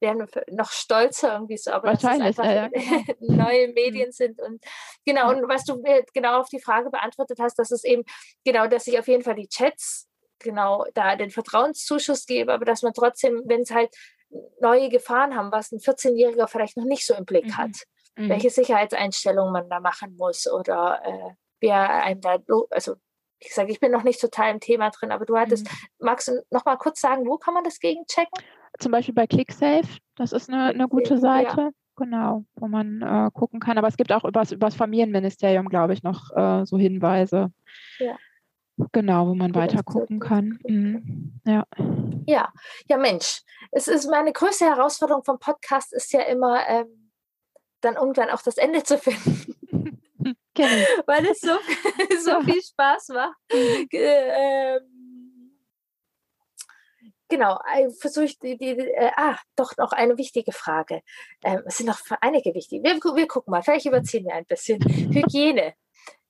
[0.00, 2.68] wären wir noch stolzer irgendwie so, aber dass es einfach ja, ja.
[2.68, 3.04] Genau.
[3.44, 3.74] neue mhm.
[3.74, 4.40] Medien sind.
[4.40, 4.62] Und
[5.04, 8.04] genau, und was du mir genau auf die Frage beantwortet hast, dass es eben,
[8.44, 12.82] genau, dass ich auf jeden Fall die Chats genau da den Vertrauenszuschuss gebe, aber dass
[12.82, 13.94] man trotzdem, wenn es halt
[14.60, 17.56] neue Gefahren haben, was ein 14-Jähriger vielleicht noch nicht so im Blick mhm.
[17.56, 17.70] hat,
[18.16, 18.28] mhm.
[18.28, 22.38] welche Sicherheitseinstellungen man da machen muss oder äh, wer einem da,
[22.70, 22.96] also
[23.40, 25.88] wie gesagt, ich bin noch nicht total im Thema drin, aber du hattest, mhm.
[25.98, 28.42] magst du noch mal kurz sagen, wo kann man das gegenchecken?
[28.78, 31.60] Zum Beispiel bei ClickSafe, das ist eine, eine gute Seite.
[31.60, 31.70] Ja.
[31.96, 33.78] Genau, wo man äh, gucken kann.
[33.78, 37.52] Aber es gibt auch übers, übers Familienministerium, glaube ich, noch äh, so Hinweise.
[37.98, 38.16] Ja.
[38.90, 40.58] Genau, wo man ja, weiter gucken kann.
[40.66, 41.40] Mhm.
[41.46, 41.64] Ja.
[42.26, 42.52] ja,
[42.88, 43.42] ja, Mensch.
[43.70, 47.12] Es ist meine größte Herausforderung vom Podcast ist ja immer, ähm,
[47.80, 49.54] dann irgendwann auch das Ende zu finden.
[51.06, 51.52] Weil es so,
[52.24, 53.38] so viel Spaß macht.
[53.52, 53.88] Mhm.
[53.92, 54.93] Ähm,
[57.36, 57.58] genau,
[57.98, 61.02] versuche ich die, die äh, ah, doch noch eine wichtige Frage.
[61.42, 62.82] Ähm, es sind noch einige wichtige.
[62.82, 64.80] Wir, wir gucken mal, vielleicht überziehen wir ein bisschen.
[64.80, 65.74] Hygiene.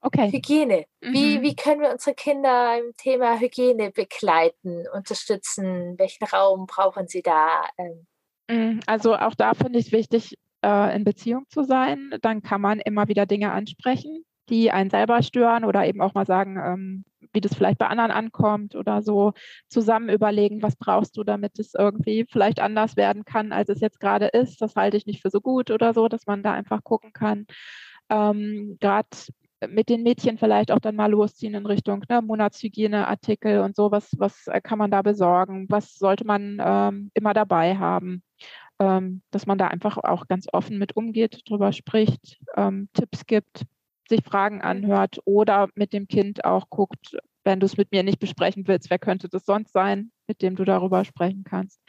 [0.00, 0.30] Okay.
[0.30, 0.84] Hygiene.
[1.00, 1.42] Wie, mhm.
[1.42, 5.98] wie können wir unsere Kinder im Thema Hygiene begleiten, unterstützen?
[5.98, 7.66] Welchen Raum brauchen sie da?
[7.78, 8.06] Ähm,
[8.50, 12.60] mhm, also auch da finde ich es wichtig, äh, in Beziehung zu sein, dann kann
[12.60, 17.04] man immer wieder Dinge ansprechen, die einen selber stören oder eben auch mal sagen, ähm,
[17.34, 19.32] wie das vielleicht bei anderen ankommt oder so
[19.68, 24.00] zusammen überlegen, was brauchst du, damit es irgendwie vielleicht anders werden kann, als es jetzt
[24.00, 24.60] gerade ist.
[24.60, 27.46] Das halte ich nicht für so gut oder so, dass man da einfach gucken kann.
[28.08, 29.08] Ähm, Gerade
[29.68, 33.90] mit den Mädchen vielleicht auch dann mal losziehen in Richtung ne, Monatshygieneartikel und so.
[33.90, 35.66] Was, was kann man da besorgen?
[35.70, 38.22] Was sollte man ähm, immer dabei haben?
[38.80, 43.64] ähm, dass man da einfach auch ganz offen mit umgeht, drüber spricht, ähm, Tipps gibt,
[44.08, 48.18] sich Fragen anhört oder mit dem Kind auch guckt, wenn du es mit mir nicht
[48.18, 51.80] besprechen willst, wer könnte das sonst sein, mit dem du darüber sprechen kannst.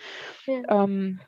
[0.46, 0.84] Ja.
[0.84, 1.20] Ähm,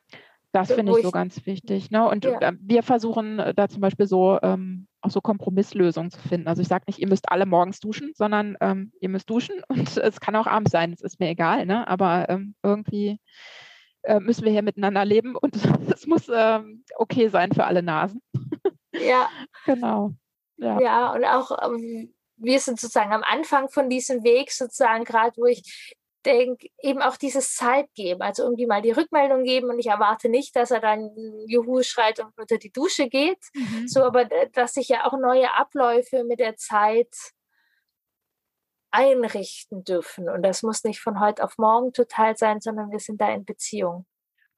[0.51, 1.91] das finde ich so ganz wichtig.
[1.91, 2.07] Ne?
[2.07, 2.41] Und ja.
[2.41, 6.47] Ähm, wir versuchen äh, da zum Beispiel so ähm, auch so Kompromisslösungen zu finden.
[6.47, 9.97] Also ich sage nicht, ihr müsst alle morgens duschen, sondern ähm, ihr müsst duschen und
[9.97, 11.87] es kann auch abends sein, es ist mir egal, ne?
[11.87, 13.19] aber ähm, irgendwie
[14.03, 15.55] äh, müssen wir hier miteinander leben und
[15.93, 18.21] es muss ähm, okay sein für alle Nasen.
[18.93, 19.29] Ja.
[19.65, 20.13] genau.
[20.57, 20.79] Ja.
[20.81, 25.45] ja, und auch ähm, wir sind sozusagen am Anfang von diesem Weg, sozusagen gerade, wo
[25.45, 29.87] ich denke, eben auch dieses Zeit geben, also irgendwie mal die Rückmeldung geben und ich
[29.87, 31.09] erwarte nicht, dass er dann
[31.47, 33.87] Juhu schreit und unter die Dusche geht, mhm.
[33.87, 37.15] so aber dass sich ja auch neue Abläufe mit der Zeit
[38.91, 40.29] einrichten dürfen.
[40.29, 43.45] Und das muss nicht von heute auf morgen total sein, sondern wir sind da in
[43.45, 44.05] Beziehung.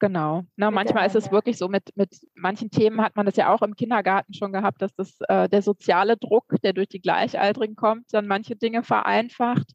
[0.00, 0.44] Genau.
[0.56, 3.60] Ne, manchmal ist es wirklich so, mit, mit manchen Themen hat man das ja auch
[3.60, 8.06] im Kindergarten schon gehabt, dass das äh, der soziale Druck, der durch die Gleichaltrigen kommt,
[8.12, 9.72] dann manche Dinge vereinfacht.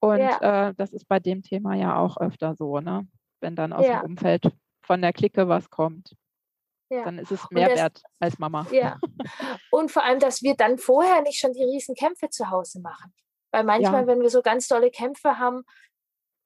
[0.00, 0.68] Und ja.
[0.68, 3.06] äh, das ist bei dem Thema ja auch öfter so, ne?
[3.40, 4.00] Wenn dann aus ja.
[4.00, 4.50] dem Umfeld
[4.82, 6.16] von der Clique was kommt.
[6.88, 7.04] Ja.
[7.04, 8.66] Dann ist es mehr das, wert als Mama.
[8.70, 8.98] Ja.
[9.70, 13.12] Und vor allem, dass wir dann vorher nicht schon die Riesenkämpfe zu Hause machen.
[13.50, 15.64] Weil manchmal, wenn wir so ganz tolle Kämpfe haben,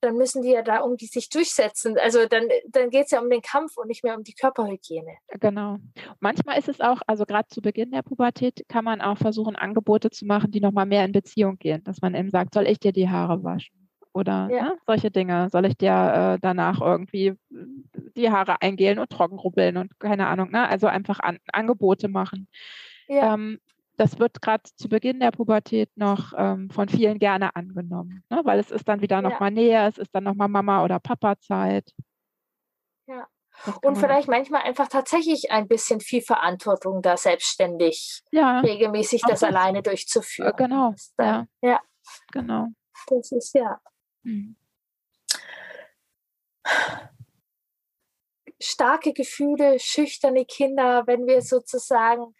[0.00, 1.96] dann müssen die ja da irgendwie sich durchsetzen.
[1.98, 5.16] Also dann, dann geht es ja um den Kampf und nicht mehr um die Körperhygiene.
[5.40, 5.78] Genau.
[6.20, 10.10] Manchmal ist es auch, also gerade zu Beginn der Pubertät kann man auch versuchen, Angebote
[10.10, 11.84] zu machen, die nochmal mehr in Beziehung gehen.
[11.84, 13.74] Dass man eben sagt, soll ich dir die Haare waschen?
[14.12, 14.62] Oder ja.
[14.62, 15.48] ne, solche Dinge.
[15.50, 17.34] Soll ich dir äh, danach irgendwie
[18.16, 20.50] die Haare eingelen und trocken rubbeln und keine Ahnung.
[20.50, 20.68] Ne?
[20.68, 22.48] Also einfach an, Angebote machen.
[23.06, 23.34] Ja.
[23.34, 23.60] Ähm,
[24.00, 28.40] das wird gerade zu Beginn der Pubertät noch ähm, von vielen gerne angenommen, ne?
[28.44, 29.62] weil es ist dann wieder nochmal ja.
[29.62, 31.92] näher, es ist dann nochmal Mama- oder Papa-Zeit.
[33.06, 33.28] Ja.
[33.82, 39.42] Und vielleicht manchmal einfach tatsächlich ein bisschen viel Verantwortung, da selbstständig ja, regelmäßig das, das,
[39.42, 40.54] alleine durchzuführen.
[40.56, 40.94] Genau.
[41.18, 41.70] Dann, ja.
[41.72, 41.80] ja.
[42.32, 42.68] Genau.
[43.08, 43.82] Das ist ja.
[44.24, 44.56] Hm.
[48.62, 52.34] Starke Gefühle, schüchterne Kinder, wenn wir sozusagen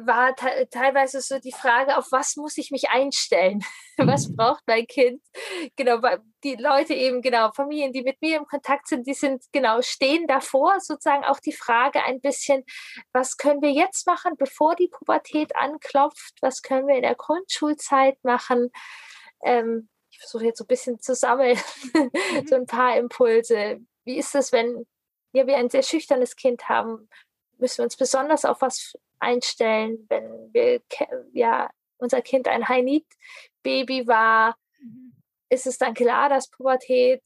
[0.00, 3.64] war teilweise so die Frage, auf was muss ich mich einstellen?
[3.96, 5.22] was braucht mein Kind?
[5.76, 6.00] Genau,
[6.44, 10.26] die Leute eben, genau, Familien, die mit mir im Kontakt sind, die sind genau, stehen
[10.26, 12.64] davor, sozusagen auch die Frage ein bisschen,
[13.12, 16.34] was können wir jetzt machen, bevor die Pubertät anklopft?
[16.40, 18.70] Was können wir in der Grundschulzeit machen?
[19.44, 21.58] Ähm, ich versuche jetzt so ein bisschen zu sammeln,
[21.94, 22.46] mhm.
[22.46, 23.78] so ein paar Impulse.
[24.04, 24.86] Wie ist es, wenn
[25.32, 27.08] ja, wir ein sehr schüchternes Kind haben?
[27.58, 30.80] Müssen wir uns besonders auf was einstellen, wenn wir
[31.32, 35.12] ja unser Kind ein High-Need-Baby war, mhm.
[35.48, 37.22] ist es dann klar, dass Pubertät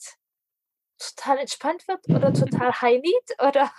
[0.99, 3.71] total entspannt wird oder total High-Need oder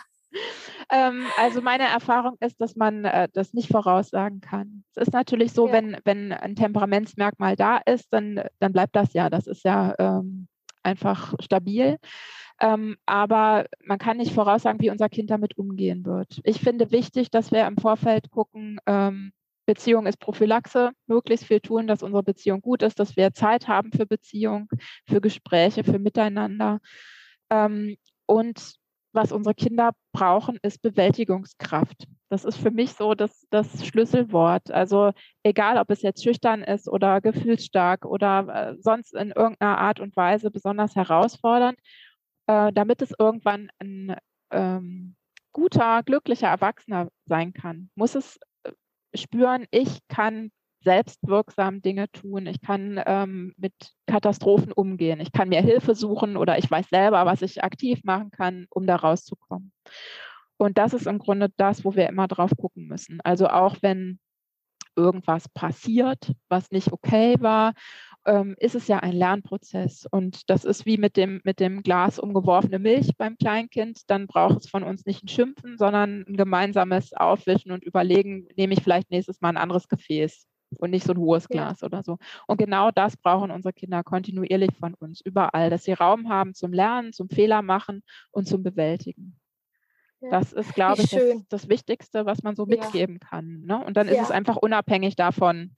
[0.89, 4.83] ähm, also meine Erfahrung ist, dass man äh, das nicht voraussagen kann.
[4.95, 5.73] Es ist natürlich so, ja.
[5.73, 9.29] wenn, wenn ein Temperamentsmerkmal da ist, dann, dann bleibt das ja.
[9.29, 10.47] Das ist ja ähm,
[10.81, 11.97] einfach stabil.
[12.59, 16.39] Ähm, aber man kann nicht voraussagen, wie unser Kind damit umgehen wird.
[16.43, 19.33] Ich finde wichtig, dass wir im Vorfeld gucken, ähm,
[19.65, 23.91] Beziehung ist Prophylaxe, möglichst viel tun, dass unsere Beziehung gut ist, dass wir Zeit haben
[23.91, 24.69] für Beziehung,
[25.07, 26.79] für Gespräche, für Miteinander.
[27.49, 27.95] Ähm,
[28.25, 28.75] und
[29.13, 32.07] was unsere Kinder brauchen, ist Bewältigungskraft.
[32.29, 34.71] Das ist für mich so das, das Schlüsselwort.
[34.71, 35.11] Also
[35.43, 40.15] egal, ob es jetzt schüchtern ist oder gefühlsstark oder äh, sonst in irgendeiner Art und
[40.15, 41.77] Weise besonders herausfordernd,
[42.47, 44.15] äh, damit es irgendwann ein
[44.51, 45.15] ähm,
[45.51, 48.71] guter, glücklicher Erwachsener sein kann, muss es äh,
[49.15, 50.51] spüren, ich kann
[50.83, 53.73] selbstwirksam Dinge tun, ich kann ähm, mit
[54.05, 58.31] Katastrophen umgehen, ich kann mir Hilfe suchen oder ich weiß selber, was ich aktiv machen
[58.31, 59.71] kann, um da rauszukommen.
[60.57, 63.19] Und das ist im Grunde das, wo wir immer drauf gucken müssen.
[63.21, 64.19] Also auch wenn
[64.95, 67.73] irgendwas passiert, was nicht okay war
[68.25, 70.07] ähm, ist es ja ein Lernprozess.
[70.09, 74.09] Und das ist wie mit dem, mit dem Glas umgeworfene Milch beim Kleinkind.
[74.09, 78.73] Dann braucht es von uns nicht ein Schimpfen, sondern ein gemeinsames Aufwischen und überlegen, nehme
[78.73, 80.47] ich vielleicht nächstes Mal ein anderes Gefäß
[80.79, 81.87] und nicht so ein hohes Glas ja.
[81.87, 82.17] oder so.
[82.47, 86.73] Und genau das brauchen unsere Kinder kontinuierlich von uns, überall, dass sie Raum haben zum
[86.73, 89.39] Lernen, zum Fehler machen und zum Bewältigen.
[90.21, 90.31] Ja.
[90.31, 93.27] Das ist, glaube ich, das, das, Wichtigste, was man so mitgeben ja.
[93.27, 93.63] kann.
[93.65, 93.83] Ne?
[93.83, 95.75] Und dann ist es einfach unabhängig davon,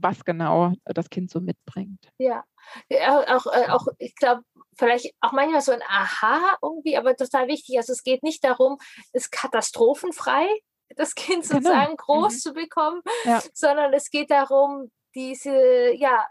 [0.00, 2.10] was genau das Kind so mitbringt.
[2.18, 2.44] Ja,
[2.88, 4.42] ja auch, äh, auch ich glaube,
[4.76, 7.76] vielleicht auch manchmal so ein Aha irgendwie, aber total wichtig.
[7.78, 8.78] Also es geht nicht darum,
[9.12, 10.48] es katastrophenfrei
[10.96, 11.60] das Kind genau.
[11.60, 12.04] sozusagen genau.
[12.04, 12.38] groß mhm.
[12.38, 13.42] zu bekommen, ja.
[13.54, 16.26] sondern es geht darum, diese ja,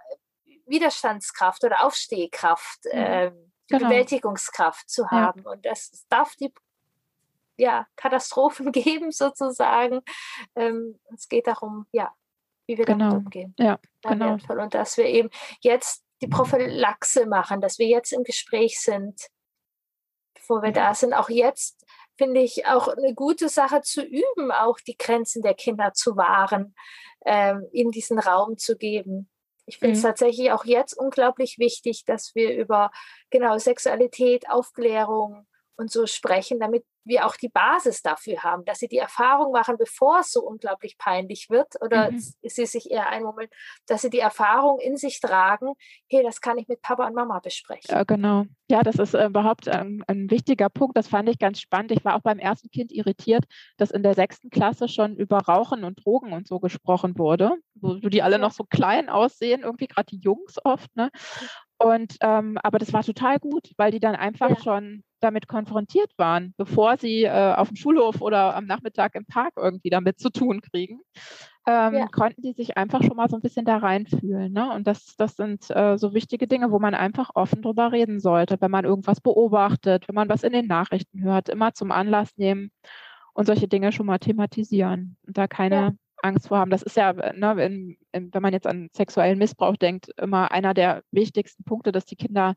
[0.65, 2.99] Widerstandskraft oder Aufstehkraft, mhm.
[2.99, 3.31] äh,
[3.67, 3.87] genau.
[3.87, 5.43] Bewältigungskraft zu haben.
[5.43, 5.51] Ja.
[5.51, 6.53] Und das darf die
[7.57, 10.01] ja, Katastrophen geben sozusagen.
[10.55, 12.13] Ähm, es geht darum, ja,
[12.69, 13.09] wie wir genau.
[13.09, 13.55] damit umgehen.
[13.57, 14.29] Ja, genau.
[14.29, 14.59] Wertvoll.
[14.59, 15.29] Und dass wir eben
[15.61, 19.19] jetzt die Prophylaxe machen, dass wir jetzt im Gespräch sind,
[20.35, 21.13] bevor wir da sind.
[21.13, 21.83] Auch jetzt
[22.15, 26.75] finde ich auch eine gute Sache zu üben, auch die Grenzen der Kinder zu wahren,
[27.25, 29.29] ähm, in diesen Raum zu geben.
[29.65, 30.07] Ich finde es mhm.
[30.07, 32.91] tatsächlich auch jetzt unglaublich wichtig, dass wir über
[33.31, 35.47] genau Sexualität, Aufklärung
[35.79, 39.77] und so sprechen, damit wir auch die Basis dafür haben, dass sie die Erfahrung machen,
[39.77, 42.19] bevor es so unglaublich peinlich wird oder mhm.
[42.19, 43.49] sie sich eher einmummeln,
[43.87, 45.73] dass sie die Erfahrung in sich tragen,
[46.09, 47.89] hey, das kann ich mit Papa und Mama besprechen.
[47.89, 48.45] Ja, genau.
[48.69, 50.97] Ja, das ist äh, überhaupt ein, ein, wichtiger Punkt.
[50.97, 51.91] Das fand ich ganz spannend.
[51.91, 53.45] Ich war auch beim ersten Kind irritiert,
[53.77, 57.95] dass in der sechsten Klasse schon über Rauchen und Drogen und so gesprochen wurde, wo,
[58.03, 58.41] wo die alle ja.
[58.41, 60.95] noch so klein aussehen, irgendwie gerade die Jungs oft.
[60.95, 61.09] Ne?
[61.79, 64.59] Und ähm, aber das war total gut, weil die dann einfach ja.
[64.61, 69.53] schon damit konfrontiert waren, bevor sie äh, auf dem Schulhof oder am Nachmittag im Park
[69.57, 71.01] irgendwie damit zu tun kriegen,
[71.67, 72.07] ähm, ja.
[72.07, 74.51] konnten die sich einfach schon mal so ein bisschen da reinfühlen.
[74.51, 74.71] Ne?
[74.73, 78.57] Und das, das sind äh, so wichtige Dinge, wo man einfach offen drüber reden sollte,
[78.59, 82.71] wenn man irgendwas beobachtet, wenn man was in den Nachrichten hört, immer zum Anlass nehmen
[83.33, 85.91] und solche Dinge schon mal thematisieren und da keine ja.
[86.21, 86.71] Angst vor haben.
[86.71, 90.73] Das ist ja, ne, in, in, wenn man jetzt an sexuellen Missbrauch denkt, immer einer
[90.73, 92.55] der wichtigsten Punkte, dass die Kinder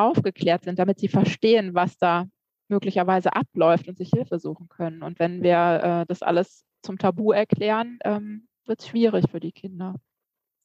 [0.00, 2.26] aufgeklärt sind, damit sie verstehen, was da
[2.68, 5.02] möglicherweise abläuft und sich Hilfe suchen können.
[5.02, 9.52] Und wenn wir äh, das alles zum Tabu erklären, ähm, wird es schwierig für die
[9.52, 9.96] Kinder.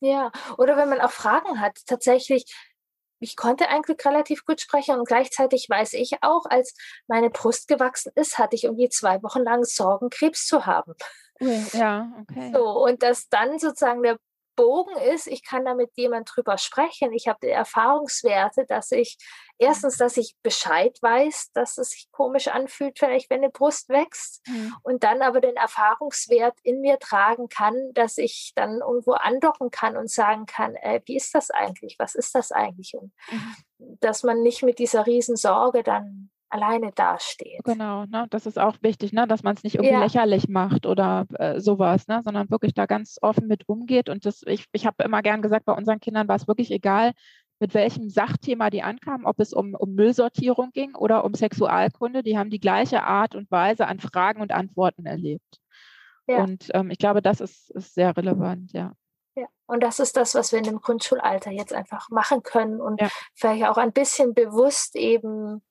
[0.02, 2.46] Ja, oder wenn man auch Fragen hat, tatsächlich,
[3.20, 6.76] ich konnte eigentlich relativ gut sprechen und gleichzeitig weiß ich auch, als
[7.08, 10.94] meine Brust gewachsen ist, hatte ich irgendwie zwei Wochen lang Sorgen, Krebs zu haben.
[11.74, 12.52] Ja, okay.
[12.54, 14.18] So, und dass dann sozusagen der
[14.56, 17.12] Bogen ist, ich kann da mit jemand drüber sprechen.
[17.14, 19.18] Ich habe die Erfahrungswerte, dass ich
[19.58, 24.46] erstens, dass ich Bescheid weiß, dass es sich komisch anfühlt, vielleicht wenn eine Brust wächst
[24.48, 24.76] mhm.
[24.84, 29.98] und dann aber den Erfahrungswert in mir tragen kann, dass ich dann irgendwo andocken kann
[29.98, 31.96] und sagen kann, äh, wie ist das eigentlich?
[32.00, 32.96] Was ist das eigentlich?
[32.96, 33.98] Und mhm.
[34.00, 37.64] dass man nicht mit dieser Riesensorge dann alleine dasteht.
[37.64, 38.26] Genau, ne?
[38.30, 39.28] das ist auch wichtig, ne?
[39.28, 40.00] dass man es nicht irgendwie ja.
[40.00, 42.22] lächerlich macht oder äh, sowas, ne?
[42.24, 44.10] sondern wirklich da ganz offen mit umgeht.
[44.10, 47.12] Und das, ich, ich habe immer gern gesagt, bei unseren Kindern war es wirklich egal,
[47.60, 52.24] mit welchem Sachthema die ankamen, ob es um, um Müllsortierung ging oder um Sexualkunde.
[52.24, 55.60] Die haben die gleiche Art und Weise an Fragen und Antworten erlebt.
[56.28, 56.44] Ja.
[56.44, 58.94] Und ähm, ich glaube, das ist, ist sehr relevant, ja.
[59.38, 63.02] Ja, und das ist das, was wir in dem Grundschulalter jetzt einfach machen können und
[63.02, 63.10] ja.
[63.34, 65.62] vielleicht auch ein bisschen bewusst eben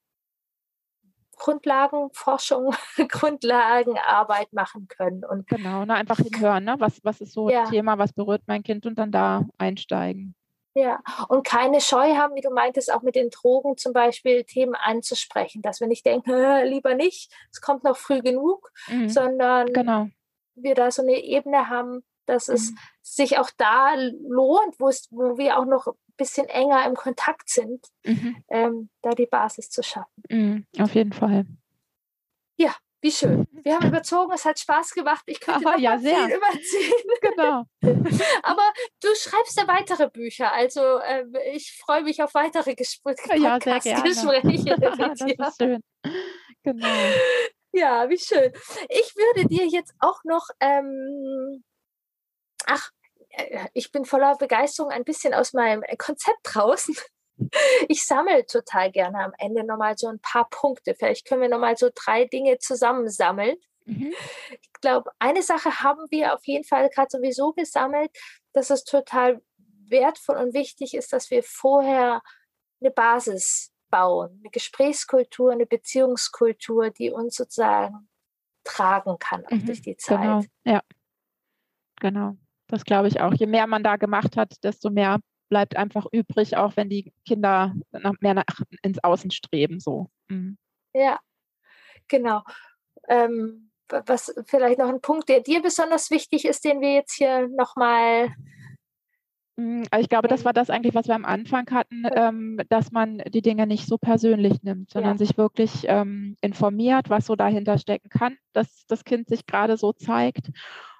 [1.45, 2.75] Grundlagenforschung,
[3.09, 5.25] Grundlagenarbeit machen können.
[5.25, 6.77] Und genau, ne, einfach hinhören, ne?
[6.79, 7.65] was, was ist so ja.
[7.69, 10.35] Thema, was berührt mein Kind und dann da einsteigen.
[10.75, 14.75] Ja, und keine Scheu haben, wie du meintest, auch mit den Drogen zum Beispiel Themen
[14.75, 16.33] anzusprechen, dass wir nicht denken,
[16.65, 19.11] lieber nicht, es kommt noch früh genug, mhm.
[19.11, 20.09] sondern genau.
[20.55, 22.55] wir da so eine Ebene haben, dass mhm.
[22.55, 22.73] es
[23.03, 27.87] sich auch da lohnt, wo, es, wo wir auch noch bisschen enger im Kontakt sind,
[28.05, 28.43] mhm.
[28.49, 30.23] ähm, da die Basis zu schaffen.
[30.29, 31.47] Mhm, auf jeden Fall.
[32.57, 33.47] Ja, wie schön.
[33.65, 35.25] Wir haben überzogen, es hat Spaß gemacht.
[35.27, 36.27] Ich könnte Aha, noch ja, sehr.
[36.27, 36.93] viel überziehen.
[37.21, 37.65] Genau.
[38.43, 40.53] Aber du schreibst ja weitere Bücher.
[40.53, 43.39] Also äh, ich freue mich auf weitere Gespräche.
[43.39, 44.03] Ja, sehr gerne.
[44.03, 45.81] Gespräche das ist schön.
[46.63, 46.87] Genau.
[47.73, 48.53] Ja, wie schön.
[48.89, 51.65] Ich würde dir jetzt auch noch, ähm,
[52.67, 52.91] ach,
[53.73, 56.95] ich bin voller Begeisterung ein bisschen aus meinem äh, Konzept draußen.
[57.89, 60.95] Ich sammle total gerne am Ende nochmal so ein paar Punkte.
[60.95, 63.57] Vielleicht können wir nochmal so drei Dinge zusammensammeln.
[63.87, 64.15] Mhm.
[64.51, 68.17] Ich glaube, eine Sache haben wir auf jeden Fall gerade sowieso gesammelt,
[68.53, 69.43] dass es total
[69.89, 72.23] wertvoll und wichtig ist, dass wir vorher
[72.81, 78.09] eine Basis bauen, eine Gesprächskultur, eine Beziehungskultur, die uns sozusagen
[78.63, 80.21] tragen kann auch mhm, durch die Zeit.
[80.21, 80.45] Genau.
[80.65, 80.83] Ja,
[82.01, 82.37] genau.
[82.75, 83.33] Das glaube ich auch.
[83.35, 87.73] Je mehr man da gemacht hat, desto mehr bleibt einfach übrig, auch wenn die Kinder
[88.21, 88.45] mehr nach,
[88.83, 89.79] ins Außen streben.
[89.79, 90.09] So.
[90.29, 90.59] Mhm.
[90.93, 91.21] Ja,
[92.09, 92.43] genau.
[93.09, 97.47] Ähm, was vielleicht noch ein Punkt, der dir besonders wichtig ist, den wir jetzt hier
[97.47, 98.35] nochmal
[99.57, 102.91] mhm, also ich glaube, das war das eigentlich, was wir am Anfang hatten, ähm, dass
[102.91, 105.19] man die Dinge nicht so persönlich nimmt, sondern ja.
[105.19, 109.93] sich wirklich ähm, informiert, was so dahinter stecken kann, dass das Kind sich gerade so
[109.93, 110.51] zeigt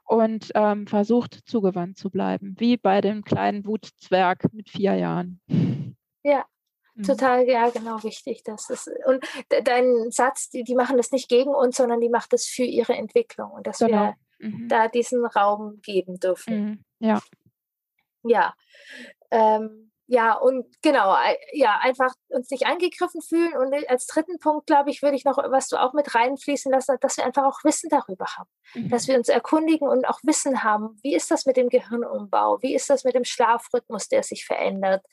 [0.05, 5.41] und ähm, versucht zugewandt zu bleiben, wie bei dem kleinen Wutzwerg mit vier Jahren.
[6.23, 6.45] Ja,
[6.95, 7.03] mhm.
[7.03, 8.43] Total, ja, genau, wichtig.
[8.45, 9.25] Das ist, und
[9.65, 12.95] dein Satz, die, die machen das nicht gegen uns, sondern die macht das für ihre
[12.95, 14.15] Entwicklung und dass genau.
[14.39, 14.69] wir mhm.
[14.69, 16.65] da diesen Raum geben dürfen.
[16.65, 16.85] Mhm.
[17.01, 17.21] Ja.
[18.23, 18.55] Ja.
[19.31, 21.17] Ähm, ja, und genau,
[21.53, 23.57] ja, einfach uns nicht angegriffen fühlen.
[23.57, 26.97] Und als dritten Punkt, glaube ich, würde ich noch, was du auch mit reinfließen lassen,
[27.01, 28.51] dass wir einfach auch Wissen darüber haben.
[28.75, 28.91] Mhm.
[28.91, 32.61] Dass wir uns erkundigen und auch Wissen haben, wie ist das mit dem Gehirnumbau?
[32.61, 35.07] Wie ist das mit dem Schlafrhythmus, der sich verändert?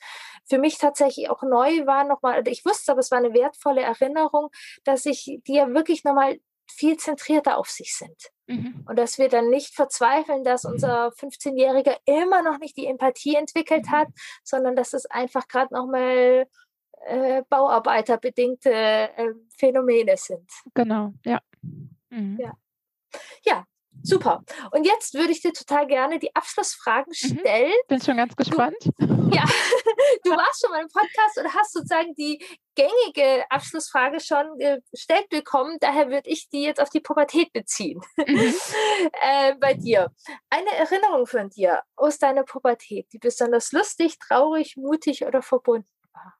[0.46, 4.50] Für mich tatsächlich auch neu war nochmal, ich wusste, aber es war eine wertvolle Erinnerung,
[4.84, 6.38] dass ich ja wirklich nochmal
[6.70, 8.30] viel zentrierter auf sich sind.
[8.46, 8.84] Mhm.
[8.88, 13.88] Und dass wir dann nicht verzweifeln, dass unser 15-Jähriger immer noch nicht die Empathie entwickelt
[13.90, 14.08] hat,
[14.42, 16.46] sondern dass es einfach gerade nochmal
[17.06, 20.48] äh, bauarbeiterbedingte äh, Phänomene sind.
[20.74, 21.40] Genau, ja.
[22.10, 22.38] Mhm.
[22.40, 22.52] ja.
[23.44, 23.66] Ja,
[24.02, 24.42] Super.
[24.72, 27.38] Und jetzt würde ich dir total gerne die Abschlussfragen mhm.
[27.38, 27.68] stellen.
[27.68, 27.88] Mhm.
[27.88, 28.76] Bin schon ganz gespannt.
[28.98, 29.44] Du, ja,
[30.24, 34.58] du warst schon mal im Podcast und hast sozusagen die gängige Abschlussfrage schon
[34.90, 35.76] gestellt bekommen.
[35.80, 38.00] Daher würde ich die jetzt auf die Pubertät beziehen.
[38.16, 38.54] Mhm.
[39.22, 40.10] äh, bei dir.
[40.50, 46.34] Eine Erinnerung von dir aus deiner Pubertät, die besonders lustig, traurig, mutig oder verbunden war.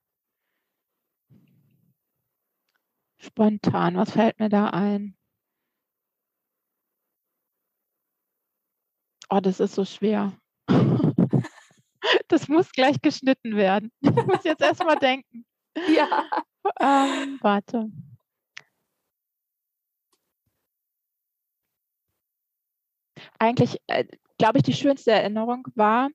[3.19, 5.17] Spontan, was fällt mir da ein?
[9.35, 10.33] Oh, das ist so schwer.
[12.29, 13.91] Das muss gleich geschnitten werden.
[14.03, 15.47] Ich muss jetzt erstmal denken.
[15.95, 16.25] Ja.
[16.81, 17.91] Ähm, warte.
[23.39, 24.05] Eigentlich, äh,
[24.39, 26.11] glaube ich, die schönste Erinnerung war,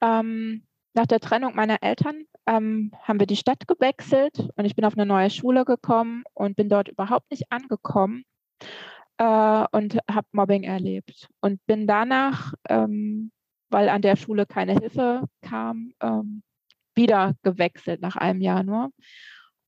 [0.00, 4.84] ähm, nach der Trennung meiner Eltern ähm, haben wir die Stadt gewechselt und ich bin
[4.84, 8.24] auf eine neue Schule gekommen und bin dort überhaupt nicht angekommen
[9.20, 13.30] äh, und habe Mobbing erlebt und bin danach, ähm,
[13.68, 16.42] weil an der Schule keine Hilfe kam, ähm,
[16.94, 18.90] wieder gewechselt nach einem Jahr nur.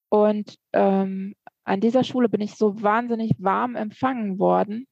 [0.08, 1.34] Und ähm,
[1.64, 4.86] an dieser Schule bin ich so wahnsinnig warm empfangen worden,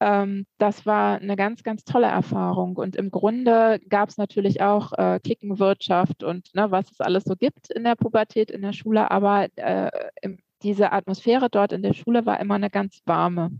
[0.00, 2.76] ähm, das war eine ganz, ganz tolle Erfahrung.
[2.76, 7.36] Und im Grunde gab es natürlich auch äh, Klickenwirtschaft und ne, was es alles so
[7.36, 9.90] gibt in der Pubertät, in der Schule, aber äh,
[10.22, 13.50] im, diese Atmosphäre dort in der Schule war immer eine ganz warme.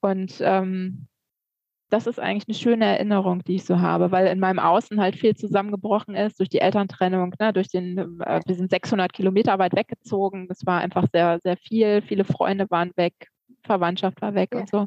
[0.00, 1.08] Und ähm,
[1.88, 5.16] das ist eigentlich eine schöne Erinnerung, die ich so habe, weil in meinem Außen halt
[5.16, 9.76] viel zusammengebrochen ist durch die Elterntrennung, ne, durch den, äh, wir sind 600 Kilometer weit
[9.76, 10.48] weggezogen.
[10.48, 12.02] Das war einfach sehr, sehr viel.
[12.02, 13.14] Viele Freunde waren weg,
[13.62, 14.60] Verwandtschaft war weg ja.
[14.60, 14.86] und so.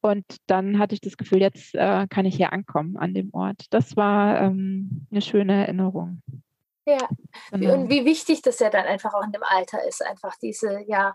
[0.00, 3.64] Und dann hatte ich das Gefühl, jetzt äh, kann ich hier ankommen an dem Ort.
[3.70, 6.22] Das war ähm, eine schöne Erinnerung.
[6.88, 7.08] Ja,
[7.50, 7.74] genau.
[7.74, 11.14] und wie wichtig das ja dann einfach auch in dem Alter ist, einfach diese, ja,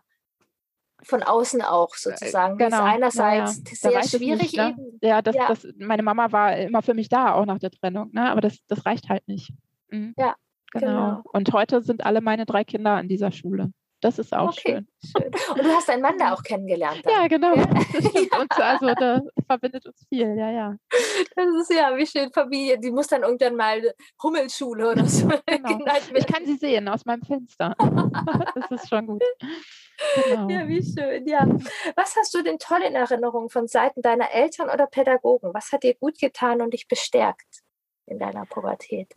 [1.03, 2.57] von außen auch sozusagen.
[2.57, 2.69] Genau.
[2.69, 4.01] Das ist einerseits ja, ja.
[4.01, 4.77] sehr schwierig nicht, ne?
[5.01, 5.47] Ja, das, ja.
[5.47, 8.29] Das, meine Mama war immer für mich da, auch nach der Trennung, ne?
[8.29, 9.51] aber das, das reicht halt nicht.
[9.89, 10.13] Mhm.
[10.17, 10.35] Ja,
[10.71, 10.87] genau.
[10.87, 11.21] genau.
[11.31, 13.71] Und heute sind alle meine drei Kinder an dieser Schule.
[14.03, 14.87] Das ist auch okay, schön.
[15.01, 15.31] schön.
[15.55, 17.01] Und du hast deinen Mann da auch kennengelernt.
[17.05, 17.13] Dann.
[17.13, 17.55] Ja, genau.
[17.55, 17.65] Ja?
[17.65, 18.37] Das stimmt.
[18.37, 20.75] Und also da verbindet uns viel, ja, ja.
[21.35, 22.77] Das ist ja, wie schön Familie.
[22.77, 25.29] Die muss dann irgendwann mal Hummelschule oder so.
[25.45, 25.79] Genau.
[26.15, 27.73] Ich kann sie sehen aus meinem Fenster.
[27.77, 29.23] das ist schon gut.
[30.25, 30.49] Genau.
[30.49, 31.25] Ja, wie schön.
[31.27, 31.47] Ja.
[31.95, 35.53] Was hast du denn toll in Erinnerung von Seiten deiner Eltern oder Pädagogen?
[35.53, 37.61] Was hat dir gut getan und dich bestärkt
[38.07, 39.13] in deiner Pubertät?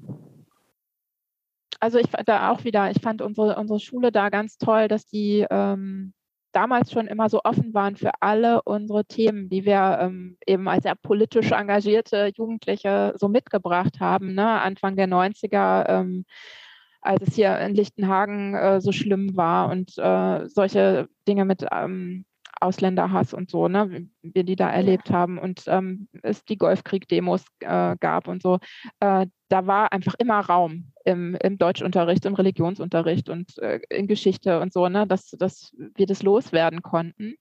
[1.81, 5.07] Also ich fand da auch wieder, ich fand unsere, unsere Schule da ganz toll, dass
[5.07, 6.15] die ähm,
[6.53, 10.85] damals schon immer so offen waren für alle unsere Themen, die wir ähm, eben als
[10.85, 14.61] sehr politisch engagierte Jugendliche so mitgebracht haben, ne?
[14.61, 15.89] Anfang der 90er.
[15.89, 16.25] Ähm,
[17.07, 22.25] als es hier in Lichtenhagen äh, so schlimm war und äh, solche Dinge mit ähm,
[22.61, 27.45] Ausländerhass und so, ne, wie wir die da erlebt haben und ähm, es die Golfkrieg-Demos
[27.61, 28.59] äh, gab und so,
[29.01, 34.61] äh, da war einfach immer Raum im, im Deutschunterricht, im Religionsunterricht und äh, in Geschichte
[34.61, 37.37] und so, ne, dass, dass wir das loswerden konnten.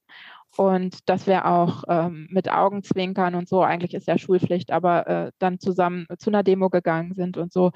[0.57, 5.31] Und dass wir auch ähm, mit Augenzwinkern und so, eigentlich ist ja Schulpflicht, aber äh,
[5.37, 7.71] dann zusammen zu einer Demo gegangen sind und so.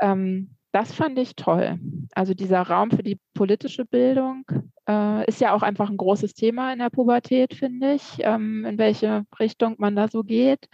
[0.00, 1.80] Ähm, das fand ich toll.
[2.14, 4.44] Also dieser Raum für die politische Bildung
[4.88, 8.78] äh, ist ja auch einfach ein großes Thema in der Pubertät, finde ich, ähm, in
[8.78, 10.68] welche Richtung man da so geht.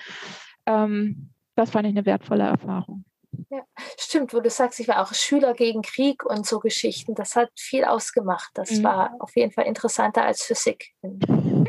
[0.66, 3.04] Ähm, das fand ich eine wertvolle Erfahrung.
[3.50, 3.62] Ja,
[3.98, 7.14] stimmt, wo du sagst, ich war auch Schüler gegen Krieg und so Geschichten.
[7.14, 8.50] Das hat viel ausgemacht.
[8.54, 8.84] Das mhm.
[8.84, 10.94] war auf jeden Fall interessanter als Physik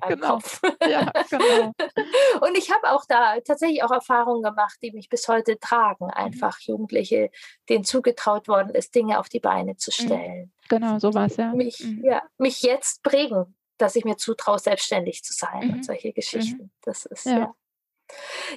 [0.07, 0.33] genau.
[0.33, 0.61] Kopf.
[0.87, 1.73] Ja, genau.
[2.41, 6.05] und ich habe auch da tatsächlich auch Erfahrungen gemacht, die mich bis heute tragen.
[6.05, 6.11] Mhm.
[6.11, 6.73] Einfach mhm.
[6.73, 7.29] Jugendliche,
[7.69, 10.05] denen zugetraut worden ist, Dinge auf die Beine zu mhm.
[10.05, 10.53] stellen.
[10.69, 11.53] Genau, so war es ja.
[11.53, 12.03] Mich, mhm.
[12.03, 12.23] ja.
[12.37, 16.71] mich jetzt prägen, dass ich mir zutraue, selbstständig zu sein und solche Geschichten.
[16.81, 17.39] Das ist ja.
[17.39, 17.55] ja.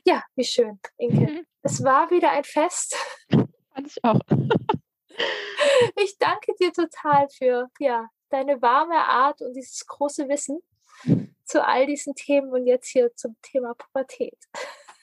[0.04, 1.44] Ja, wie schön, Inke.
[1.62, 2.96] Es war wieder ein Fest.
[3.28, 4.20] Fand ich auch.
[5.96, 10.60] Ich danke dir total für ja, deine warme Art und dieses große Wissen
[11.44, 14.38] zu all diesen Themen und jetzt hier zum Thema Pubertät.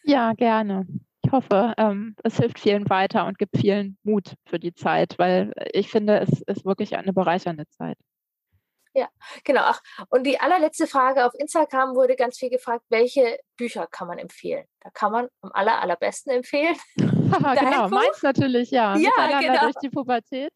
[0.04, 0.88] Ja, gerne.
[1.24, 5.52] Ich hoffe, ähm, es hilft vielen weiter und gibt vielen Mut für die Zeit, weil
[5.74, 7.98] ich finde, es ist wirklich eine bereichernde Zeit.
[8.98, 9.10] Ja,
[9.44, 9.62] genau.
[9.64, 9.80] Ach,
[10.10, 14.66] und die allerletzte Frage auf Instagram wurde ganz viel gefragt, welche Bücher kann man empfehlen?
[14.80, 16.76] Da kann man am aller, allerbesten empfehlen.
[16.96, 18.98] genau, meins natürlich, ja.
[18.98, 19.60] Ja, genau.
[19.60, 20.52] durch die Pubertät.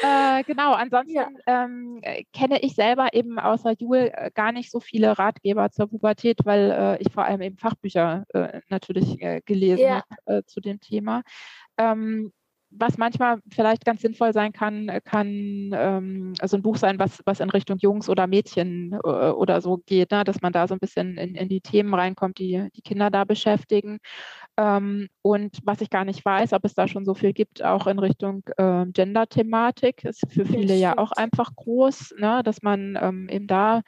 [0.00, 1.28] Äh, genau, ansonsten ja.
[1.46, 5.88] ähm, äh, kenne ich selber eben außer Jule äh, gar nicht so viele Ratgeber zur
[5.88, 10.04] Pubertät, weil äh, ich vor allem eben Fachbücher äh, natürlich äh, gelesen ja.
[10.26, 11.22] habe zu dem Thema.
[11.76, 12.32] Ähm,
[12.74, 17.40] was manchmal vielleicht ganz sinnvoll sein kann, kann ähm, also ein Buch sein, was, was
[17.40, 20.24] in Richtung Jungs oder Mädchen äh, oder so geht, ne?
[20.24, 23.24] dass man da so ein bisschen in, in die Themen reinkommt, die die Kinder da
[23.24, 23.98] beschäftigen.
[24.56, 27.86] Ähm, und was ich gar nicht weiß, ob es da schon so viel gibt, auch
[27.86, 32.42] in Richtung äh, Gender-Thematik, ist für viele ja auch einfach groß, ne?
[32.44, 33.82] dass man ähm, eben da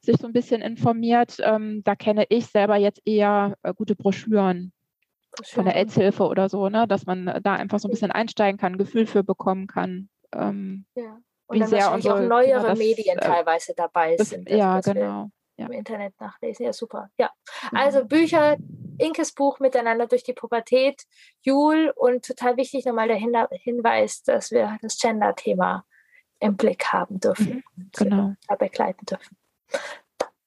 [0.00, 1.36] sich so ein bisschen informiert.
[1.40, 4.72] Ähm, da kenne ich selber jetzt eher äh, gute Broschüren
[5.42, 6.86] von der AIDS-Hilfe oder so, ne?
[6.86, 10.08] dass man da einfach so ein bisschen einsteigen kann, Gefühl für bekommen kann.
[10.32, 11.18] Ähm, ja.
[11.46, 14.48] Und wie dann sehr unsere, auch neuere das, Medien äh, teilweise dabei das, sind.
[14.48, 15.30] ja, genau.
[15.56, 15.66] Ja.
[15.66, 16.66] Im Internet nachlesen.
[16.66, 17.10] Ja, super.
[17.16, 17.30] Ja.
[17.70, 17.78] Mhm.
[17.78, 18.56] Also Bücher,
[18.98, 21.02] Inkes Buch Miteinander durch die Pubertät,
[21.42, 25.84] Jul und total wichtig nochmal der Hinweis, dass wir das Gender-Thema
[26.40, 27.62] im Blick haben dürfen.
[27.76, 28.34] Mhm, genau.
[28.58, 29.36] begleiten dürfen.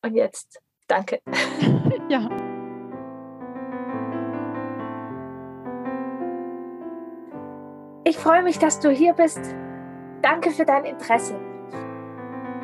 [0.02, 1.22] Und jetzt danke.
[2.10, 2.57] ja.
[8.08, 9.42] Ich freue mich, dass du hier bist.
[10.22, 11.38] Danke für dein Interesse.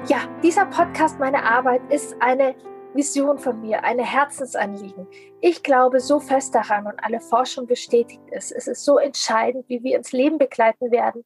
[0.07, 2.55] Ja, dieser Podcast, meine Arbeit, ist eine
[2.93, 5.05] Vision von mir, eine Herzensanliegen.
[5.41, 8.53] Ich glaube so fest daran und alle Forschung bestätigt es.
[8.53, 11.25] Es ist so entscheidend, wie wir ins Leben begleiten werden,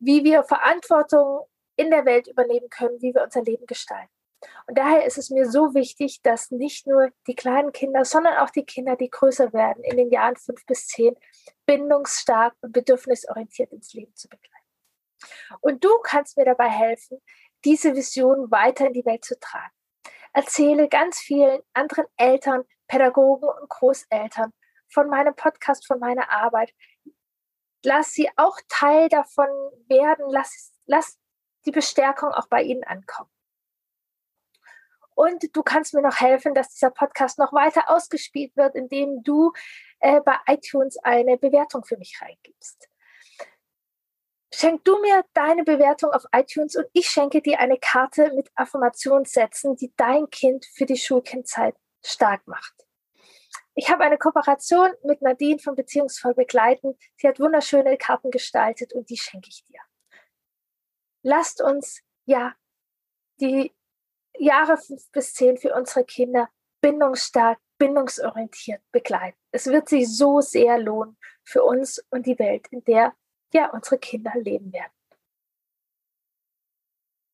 [0.00, 1.46] wie wir Verantwortung
[1.76, 4.10] in der Welt übernehmen können, wie wir unser Leben gestalten.
[4.66, 8.50] Und daher ist es mir so wichtig, dass nicht nur die kleinen Kinder, sondern auch
[8.50, 11.14] die Kinder, die größer werden, in den Jahren fünf bis zehn,
[11.66, 14.54] bindungsstark und bedürfnisorientiert ins Leben zu begleiten.
[15.60, 17.20] Und du kannst mir dabei helfen,
[17.64, 19.72] diese Vision weiter in die Welt zu tragen.
[20.32, 24.52] Erzähle ganz vielen anderen Eltern, Pädagogen und Großeltern
[24.88, 26.72] von meinem Podcast, von meiner Arbeit.
[27.84, 29.48] Lass sie auch Teil davon
[29.88, 30.26] werden.
[30.28, 31.18] Lass, lass
[31.64, 33.30] die Bestärkung auch bei ihnen ankommen.
[35.14, 39.52] Und du kannst mir noch helfen, dass dieser Podcast noch weiter ausgespielt wird, indem du
[40.00, 42.88] äh, bei iTunes eine Bewertung für mich reingibst.
[44.52, 49.74] Schenk du mir deine Bewertung auf iTunes und ich schenke dir eine Karte mit Affirmationssätzen,
[49.76, 52.86] die dein Kind für die Schulkindzeit stark macht.
[53.74, 56.96] Ich habe eine Kooperation mit Nadine von Beziehungsvoll begleiten.
[57.16, 59.80] Sie hat wunderschöne Karten gestaltet und die schenke ich dir.
[61.22, 62.54] Lasst uns ja
[63.40, 63.72] die
[64.38, 66.48] Jahre fünf bis zehn für unsere Kinder
[66.80, 69.38] bindungsstark, bindungsorientiert begleiten.
[69.50, 73.14] Es wird sich so sehr lohnen für uns und die Welt, in der
[73.52, 74.93] ja unsere Kinder leben werden.